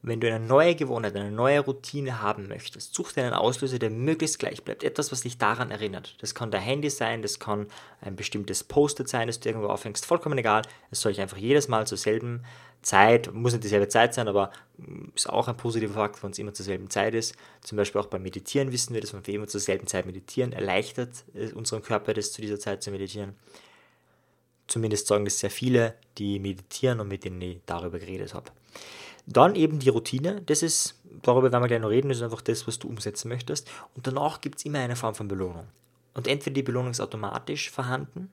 wenn 0.07 0.21
du 0.21 0.27
eine 0.27 0.45
neue 0.45 0.75
Gewohnheit, 0.75 1.17
eine 1.17 1.31
neue 1.31 1.61
Routine 1.61 2.21
haben 2.21 2.47
möchtest, 2.47 2.95
such 2.95 3.13
dir 3.13 3.23
einen 3.23 3.33
Auslöser, 3.33 3.79
der 3.79 3.89
möglichst 3.89 4.39
gleich 4.39 4.63
bleibt. 4.63 4.85
Etwas, 4.85 5.11
was 5.11 5.23
dich 5.23 5.39
daran 5.39 5.71
erinnert. 5.71 6.17
Das 6.21 6.35
kann 6.35 6.51
dein 6.51 6.61
Handy 6.61 6.91
sein, 6.91 7.23
das 7.23 7.39
kann 7.39 7.69
ein 8.03 8.15
bestimmtes 8.15 8.65
Post-it 8.65 9.09
sein, 9.09 9.29
das 9.29 9.41
du 9.41 9.49
irgendwo 9.49 9.69
aufhängst. 9.69 10.05
Vollkommen 10.05 10.37
egal. 10.37 10.61
Es 10.91 11.01
soll 11.01 11.13
dich 11.13 11.23
einfach 11.23 11.39
jedes 11.39 11.69
Mal 11.69 11.87
zur 11.87 11.97
selben 11.97 12.45
Zeit, 12.83 13.33
muss 13.33 13.53
nicht 13.53 13.65
dieselbe 13.65 13.89
Zeit 13.89 14.13
sein, 14.13 14.29
aber 14.29 14.51
mm, 14.77 15.07
ist 15.15 15.31
auch 15.31 15.49
ein 15.49 15.57
positiver 15.57 15.95
Fakt, 15.95 16.23
wenn 16.23 16.33
es 16.33 16.39
immer 16.39 16.53
zur 16.53 16.67
selben 16.67 16.91
Zeit 16.91 17.15
ist. 17.15 17.35
Zum 17.63 17.77
Beispiel 17.77 17.99
auch 18.03 18.07
beim 18.07 18.23
Meditieren 18.23 18.73
wissen 18.73 18.93
wir, 18.93 19.01
dass 19.01 19.15
wenn 19.15 19.27
wir 19.27 19.33
immer 19.33 19.49
zur 19.49 19.61
selben 19.61 19.87
Zeit 19.87 20.05
meditieren, 20.05 20.53
erleichtert 20.53 21.25
unseren 21.55 21.81
Körper 21.81 22.13
das 22.13 22.31
zu 22.31 22.43
dieser 22.43 22.61
Zeit 22.61 22.83
zu 22.83 22.91
meditieren. 22.91 23.35
Zumindest 24.67 25.07
sagen 25.07 25.25
das 25.25 25.39
sehr 25.39 25.51
viele, 25.51 25.95
die 26.19 26.39
meditieren 26.39 27.01
und 27.01 27.09
mit 27.09 27.25
denen 27.25 27.41
ich 27.41 27.61
darüber 27.65 27.99
geredet 27.99 28.35
habe. 28.35 28.51
Dann 29.27 29.55
eben 29.55 29.79
die 29.79 29.89
Routine, 29.89 30.43
das 30.43 30.63
ist, 30.63 31.01
darüber 31.23 31.51
werden 31.51 31.63
wir 31.63 31.69
gleich 31.69 31.81
noch 31.81 31.89
reden, 31.89 32.09
das 32.09 32.19
ist 32.19 32.25
einfach 32.25 32.43
das, 32.43 32.67
was 32.67 32.79
du 32.79 32.89
umsetzen 32.89 33.29
möchtest. 33.29 33.71
Und 33.95 34.07
danach 34.07 34.41
gibt 34.41 34.59
es 34.59 34.65
immer 34.65 34.81
eine 34.81 34.97
Form 34.97 35.15
von 35.15 35.29
Belohnung. 35.29 35.67
Und 36.15 36.29
entweder 36.29 36.55
die 36.55 36.63
Belohnung 36.63 36.93
ist 36.93 37.01
automatisch 37.01 37.71
vorhanden 37.71 38.33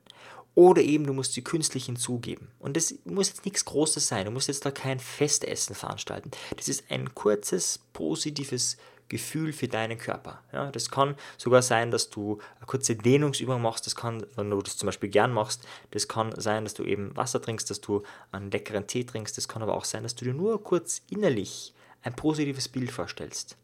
oder 0.54 0.82
eben 0.82 1.06
du 1.06 1.14
musst 1.14 1.32
sie 1.32 1.42
künstlich 1.42 1.86
hinzugeben. 1.86 2.48
Und 2.58 2.76
das 2.76 2.94
muss 3.04 3.28
jetzt 3.28 3.44
nichts 3.44 3.64
Großes 3.64 4.06
sein, 4.06 4.26
du 4.26 4.30
musst 4.30 4.48
jetzt 4.48 4.64
da 4.64 4.70
kein 4.70 5.00
Festessen 5.00 5.74
veranstalten. 5.74 6.30
Das 6.56 6.68
ist 6.68 6.84
ein 6.90 7.14
kurzes, 7.14 7.80
positives 7.92 8.76
Gefühl 9.12 9.52
für 9.52 9.68
deinen 9.68 9.98
Körper. 9.98 10.40
Ja, 10.52 10.70
das 10.70 10.90
kann 10.90 11.16
sogar 11.36 11.60
sein, 11.60 11.90
dass 11.90 12.08
du 12.08 12.38
eine 12.56 12.66
kurze 12.66 12.96
Dehnungsübung 12.96 13.60
machst. 13.60 13.84
Das 13.84 13.94
kann, 13.94 14.24
wenn 14.36 14.48
du 14.48 14.62
das 14.62 14.78
zum 14.78 14.86
Beispiel 14.86 15.10
gern 15.10 15.34
machst, 15.34 15.68
das 15.90 16.08
kann 16.08 16.32
sein, 16.40 16.64
dass 16.64 16.72
du 16.72 16.82
eben 16.82 17.14
Wasser 17.14 17.42
trinkst, 17.42 17.68
dass 17.68 17.82
du 17.82 18.02
einen 18.32 18.50
leckeren 18.50 18.86
Tee 18.86 19.04
trinkst. 19.04 19.36
Das 19.36 19.48
kann 19.48 19.62
aber 19.62 19.74
auch 19.74 19.84
sein, 19.84 20.02
dass 20.02 20.14
du 20.14 20.24
dir 20.24 20.32
nur 20.32 20.64
kurz 20.64 21.02
innerlich 21.10 21.74
ein 22.02 22.16
positives 22.16 22.68
Bild 22.68 22.90
vorstellst. 22.90 23.58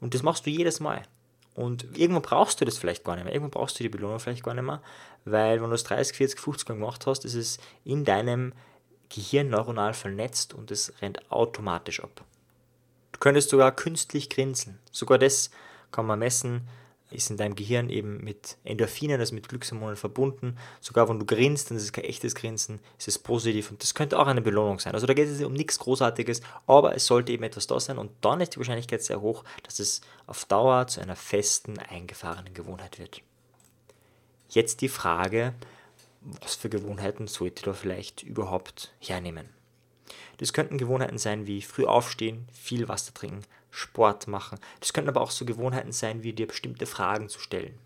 Und 0.00 0.14
das 0.14 0.22
machst 0.22 0.46
du 0.46 0.50
jedes 0.50 0.78
Mal. 0.78 1.02
Und 1.56 1.98
irgendwann 1.98 2.22
brauchst 2.22 2.60
du 2.60 2.64
das 2.64 2.78
vielleicht 2.78 3.02
gar 3.02 3.16
nicht 3.16 3.24
mehr. 3.24 3.34
Irgendwann 3.34 3.50
brauchst 3.50 3.80
du 3.80 3.82
die 3.82 3.88
Belohnung 3.88 4.20
vielleicht 4.20 4.44
gar 4.44 4.54
nicht 4.54 4.62
mehr, 4.62 4.80
weil 5.24 5.60
wenn 5.60 5.70
du 5.70 5.74
es 5.74 5.82
30, 5.82 6.16
40, 6.16 6.38
50 6.38 6.68
Mal 6.68 6.76
gemacht 6.76 7.04
hast, 7.04 7.24
ist 7.24 7.34
es 7.34 7.58
in 7.84 8.04
deinem 8.04 8.52
Gehirn 9.08 9.48
neuronal 9.48 9.92
vernetzt 9.92 10.54
und 10.54 10.70
es 10.70 10.92
rennt 11.02 11.32
automatisch 11.32 12.00
ab. 12.00 12.24
Du 13.18 13.22
könntest 13.24 13.50
sogar 13.50 13.74
künstlich 13.74 14.30
grinsen. 14.30 14.78
Sogar 14.92 15.18
das 15.18 15.50
kann 15.90 16.06
man 16.06 16.20
messen, 16.20 16.68
ist 17.10 17.30
in 17.30 17.36
deinem 17.36 17.56
Gehirn 17.56 17.90
eben 17.90 18.22
mit 18.22 18.58
Endorphinen, 18.62 19.18
also 19.18 19.34
mit 19.34 19.48
Glückshormonen 19.48 19.96
verbunden. 19.96 20.56
Sogar 20.80 21.08
wenn 21.08 21.18
du 21.18 21.26
grinst, 21.26 21.68
dann 21.68 21.78
ist 21.78 21.82
es 21.82 21.92
kein 21.92 22.04
echtes 22.04 22.36
Grinsen, 22.36 22.78
ist 22.96 23.08
es 23.08 23.18
positiv 23.18 23.72
und 23.72 23.82
das 23.82 23.94
könnte 23.94 24.20
auch 24.20 24.28
eine 24.28 24.40
Belohnung 24.40 24.78
sein. 24.78 24.94
Also 24.94 25.08
da 25.08 25.14
geht 25.14 25.26
es 25.26 25.42
um 25.42 25.52
nichts 25.52 25.80
Großartiges, 25.80 26.42
aber 26.68 26.94
es 26.94 27.06
sollte 27.06 27.32
eben 27.32 27.42
etwas 27.42 27.66
da 27.66 27.80
sein 27.80 27.98
und 27.98 28.12
dann 28.20 28.40
ist 28.40 28.54
die 28.54 28.58
Wahrscheinlichkeit 28.58 29.02
sehr 29.02 29.20
hoch, 29.20 29.42
dass 29.64 29.80
es 29.80 30.00
auf 30.28 30.44
Dauer 30.44 30.86
zu 30.86 31.00
einer 31.00 31.16
festen, 31.16 31.76
eingefahrenen 31.80 32.54
Gewohnheit 32.54 33.00
wird. 33.00 33.22
Jetzt 34.48 34.80
die 34.80 34.88
Frage, 34.88 35.54
was 36.20 36.54
für 36.54 36.68
Gewohnheiten 36.68 37.26
sollte 37.26 37.64
da 37.64 37.72
vielleicht 37.72 38.22
überhaupt 38.22 38.92
hernehmen. 39.00 39.57
Das 40.38 40.52
könnten 40.52 40.78
Gewohnheiten 40.78 41.18
sein 41.18 41.46
wie 41.46 41.62
früh 41.62 41.84
aufstehen, 41.84 42.46
viel 42.52 42.88
Wasser 42.88 43.12
trinken, 43.12 43.42
Sport 43.70 44.26
machen. 44.26 44.58
Das 44.80 44.92
könnten 44.92 45.10
aber 45.10 45.20
auch 45.20 45.30
so 45.30 45.44
Gewohnheiten 45.44 45.92
sein, 45.92 46.22
wie 46.22 46.32
dir 46.32 46.46
bestimmte 46.46 46.86
Fragen 46.86 47.28
zu 47.28 47.38
stellen. 47.38 47.78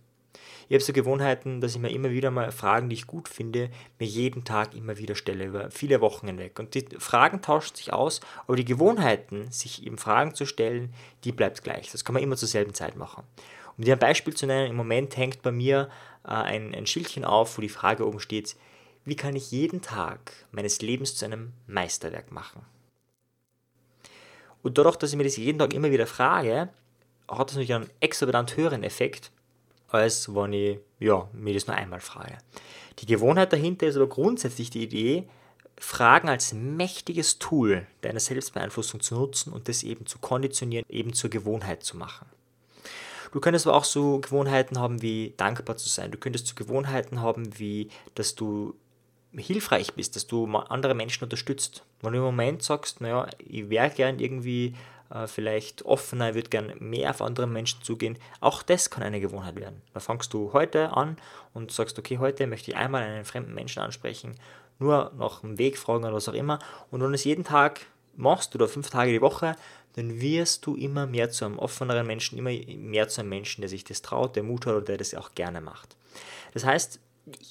Ich 0.68 0.74
habe 0.74 0.84
so 0.84 0.92
Gewohnheiten, 0.92 1.60
dass 1.60 1.74
ich 1.74 1.80
mir 1.80 1.90
immer 1.90 2.10
wieder 2.10 2.30
mal 2.30 2.50
Fragen, 2.52 2.88
die 2.88 2.94
ich 2.94 3.06
gut 3.06 3.28
finde, 3.28 3.70
mir 3.98 4.06
jeden 4.06 4.44
Tag 4.44 4.74
immer 4.74 4.96
wieder 4.96 5.14
stelle, 5.14 5.44
über 5.44 5.70
viele 5.70 6.00
Wochen 6.00 6.28
hinweg. 6.28 6.58
Und 6.58 6.74
die 6.74 6.86
Fragen 6.98 7.42
tauschen 7.42 7.76
sich 7.76 7.92
aus, 7.92 8.20
aber 8.46 8.56
die 8.56 8.64
Gewohnheiten, 8.64 9.50
sich 9.50 9.84
eben 9.84 9.98
Fragen 9.98 10.34
zu 10.34 10.46
stellen, 10.46 10.94
die 11.24 11.32
bleibt 11.32 11.62
gleich. 11.62 11.90
Das 11.90 12.04
kann 12.04 12.14
man 12.14 12.22
immer 12.22 12.36
zur 12.36 12.48
selben 12.48 12.74
Zeit 12.74 12.96
machen. 12.96 13.24
Um 13.76 13.84
dir 13.84 13.96
ein 13.96 13.98
Beispiel 13.98 14.34
zu 14.34 14.46
nennen, 14.46 14.70
im 14.70 14.76
Moment 14.76 15.16
hängt 15.16 15.42
bei 15.42 15.52
mir 15.52 15.90
äh, 16.24 16.28
ein, 16.28 16.74
ein 16.74 16.86
Schildchen 16.86 17.24
auf, 17.24 17.58
wo 17.58 17.62
die 17.62 17.68
Frage 17.68 18.06
oben 18.06 18.20
steht, 18.20 18.56
wie 19.04 19.16
kann 19.16 19.36
ich 19.36 19.50
jeden 19.50 19.82
Tag 19.82 20.32
meines 20.52 20.80
Lebens 20.80 21.16
zu 21.16 21.24
einem 21.24 21.52
Meisterwerk 21.66 22.30
machen? 22.30 22.64
Und 24.62 24.78
dadurch, 24.78 24.96
dass 24.96 25.10
ich 25.10 25.16
mir 25.16 25.24
das 25.24 25.36
jeden 25.36 25.58
Tag 25.58 25.74
immer 25.74 25.90
wieder 25.90 26.06
frage, 26.06 26.68
hat 27.28 27.48
das 27.48 27.56
natürlich 27.56 27.74
einen 27.74 27.90
exorbitant 28.00 28.56
höheren 28.56 28.84
Effekt, 28.84 29.32
als 29.88 30.32
wenn 30.34 30.52
ich 30.52 30.78
ja, 31.00 31.28
mir 31.32 31.54
das 31.54 31.66
nur 31.66 31.76
einmal 31.76 32.00
frage. 32.00 32.38
Die 33.00 33.06
Gewohnheit 33.06 33.52
dahinter 33.52 33.86
ist 33.86 33.96
aber 33.96 34.08
grundsätzlich 34.08 34.70
die 34.70 34.84
Idee, 34.84 35.28
Fragen 35.78 36.28
als 36.28 36.52
mächtiges 36.52 37.38
Tool 37.40 37.86
deiner 38.02 38.20
Selbstbeeinflussung 38.20 39.00
zu 39.00 39.16
nutzen 39.16 39.52
und 39.52 39.68
das 39.68 39.82
eben 39.82 40.06
zu 40.06 40.18
konditionieren, 40.18 40.84
eben 40.88 41.12
zur 41.12 41.30
Gewohnheit 41.30 41.82
zu 41.82 41.96
machen. 41.96 42.26
Du 43.32 43.40
könntest 43.40 43.66
aber 43.66 43.76
auch 43.76 43.84
so 43.84 44.20
Gewohnheiten 44.20 44.78
haben 44.78 45.02
wie 45.02 45.34
dankbar 45.38 45.76
zu 45.78 45.88
sein. 45.88 46.10
Du 46.10 46.18
könntest 46.18 46.46
so 46.46 46.54
Gewohnheiten 46.54 47.20
haben 47.20 47.58
wie, 47.58 47.88
dass 48.14 48.34
du 48.34 48.74
hilfreich 49.36 49.94
bist, 49.94 50.16
dass 50.16 50.26
du 50.26 50.46
andere 50.56 50.94
Menschen 50.94 51.24
unterstützt. 51.24 51.84
Wenn 52.00 52.12
du 52.12 52.18
im 52.18 52.24
Moment 52.24 52.62
sagst, 52.62 53.00
naja, 53.00 53.28
ich 53.38 53.70
wäre 53.70 53.90
gern 53.90 54.18
irgendwie 54.18 54.74
äh, 55.10 55.26
vielleicht 55.26 55.84
offener, 55.84 56.30
ich 56.30 56.34
würde 56.34 56.50
gern 56.50 56.72
mehr 56.78 57.10
auf 57.10 57.22
andere 57.22 57.46
Menschen 57.46 57.82
zugehen, 57.82 58.18
auch 58.40 58.62
das 58.62 58.90
kann 58.90 59.02
eine 59.02 59.20
Gewohnheit 59.20 59.56
werden. 59.56 59.82
Da 59.94 60.00
fangst 60.00 60.32
du 60.34 60.52
heute 60.52 60.96
an 60.96 61.16
und 61.54 61.70
sagst, 61.72 61.98
okay, 61.98 62.18
heute 62.18 62.46
möchte 62.46 62.70
ich 62.70 62.76
einmal 62.76 63.02
einen 63.02 63.24
fremden 63.24 63.54
Menschen 63.54 63.82
ansprechen, 63.82 64.34
nur 64.78 65.12
nach 65.16 65.42
einem 65.42 65.58
Weg 65.58 65.78
fragen 65.78 66.04
oder 66.04 66.14
was 66.14 66.28
auch 66.28 66.34
immer. 66.34 66.58
Und 66.90 67.00
wenn 67.00 67.08
du 67.08 67.14
es 67.14 67.24
jeden 67.24 67.44
Tag 67.44 67.86
machst 68.16 68.54
oder 68.54 68.68
fünf 68.68 68.90
Tage 68.90 69.12
die 69.12 69.20
Woche, 69.20 69.56
dann 69.94 70.20
wirst 70.20 70.66
du 70.66 70.74
immer 70.74 71.06
mehr 71.06 71.30
zu 71.30 71.44
einem 71.44 71.58
offeneren 71.58 72.06
Menschen, 72.06 72.38
immer 72.38 72.50
mehr 72.50 73.08
zu 73.08 73.20
einem 73.20 73.30
Menschen, 73.30 73.60
der 73.60 73.68
sich 73.68 73.84
das 73.84 74.02
traut, 74.02 74.36
der 74.36 74.42
Mut 74.42 74.66
hat 74.66 74.74
und 74.74 74.88
der 74.88 74.96
das 74.96 75.14
auch 75.14 75.34
gerne 75.34 75.60
macht. 75.60 75.96
Das 76.54 76.64
heißt, 76.64 76.98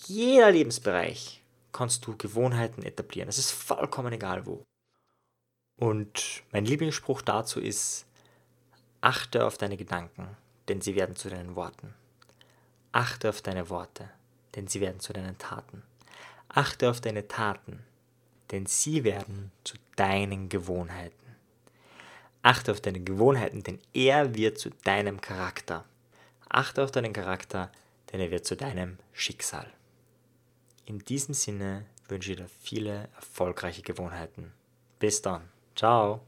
jeder 0.07 0.51
Lebensbereich 0.51 1.40
kannst 1.71 2.05
du 2.05 2.17
Gewohnheiten 2.17 2.83
etablieren. 2.83 3.29
Es 3.29 3.37
ist 3.37 3.51
vollkommen 3.51 4.13
egal 4.13 4.45
wo. 4.45 4.63
Und 5.77 6.43
mein 6.51 6.65
Lieblingsspruch 6.65 7.21
dazu 7.21 7.59
ist, 7.59 8.05
achte 9.01 9.45
auf 9.45 9.57
deine 9.57 9.77
Gedanken, 9.77 10.37
denn 10.67 10.81
sie 10.81 10.95
werden 10.95 11.15
zu 11.15 11.29
deinen 11.29 11.55
Worten. 11.55 11.93
Achte 12.91 13.29
auf 13.29 13.41
deine 13.41 13.69
Worte, 13.69 14.09
denn 14.55 14.67
sie 14.67 14.81
werden 14.81 14.99
zu 14.99 15.13
deinen 15.13 15.37
Taten. 15.37 15.83
Achte 16.49 16.89
auf 16.89 17.01
deine 17.01 17.27
Taten, 17.27 17.83
denn 18.51 18.65
sie 18.65 19.03
werden 19.03 19.51
zu 19.63 19.77
deinen 19.95 20.49
Gewohnheiten. 20.49 21.15
Achte 22.43 22.71
auf 22.71 22.81
deine 22.81 22.99
Gewohnheiten, 22.99 23.63
denn 23.63 23.79
er 23.93 24.35
wird 24.35 24.57
zu 24.57 24.69
deinem 24.83 25.21
Charakter. 25.21 25.85
Achte 26.49 26.83
auf 26.83 26.91
deinen 26.91 27.13
Charakter, 27.13 27.71
denn 28.11 28.19
er 28.19 28.31
wird 28.31 28.45
zu 28.45 28.55
deinem 28.55 28.97
Schicksal. 29.13 29.71
In 30.91 30.99
diesem 30.99 31.33
Sinne 31.33 31.85
wünsche 32.09 32.33
ich 32.33 32.37
dir 32.37 32.49
viele 32.59 33.07
erfolgreiche 33.15 33.81
Gewohnheiten. 33.81 34.51
Bis 34.99 35.21
dann. 35.21 35.43
Ciao. 35.73 36.19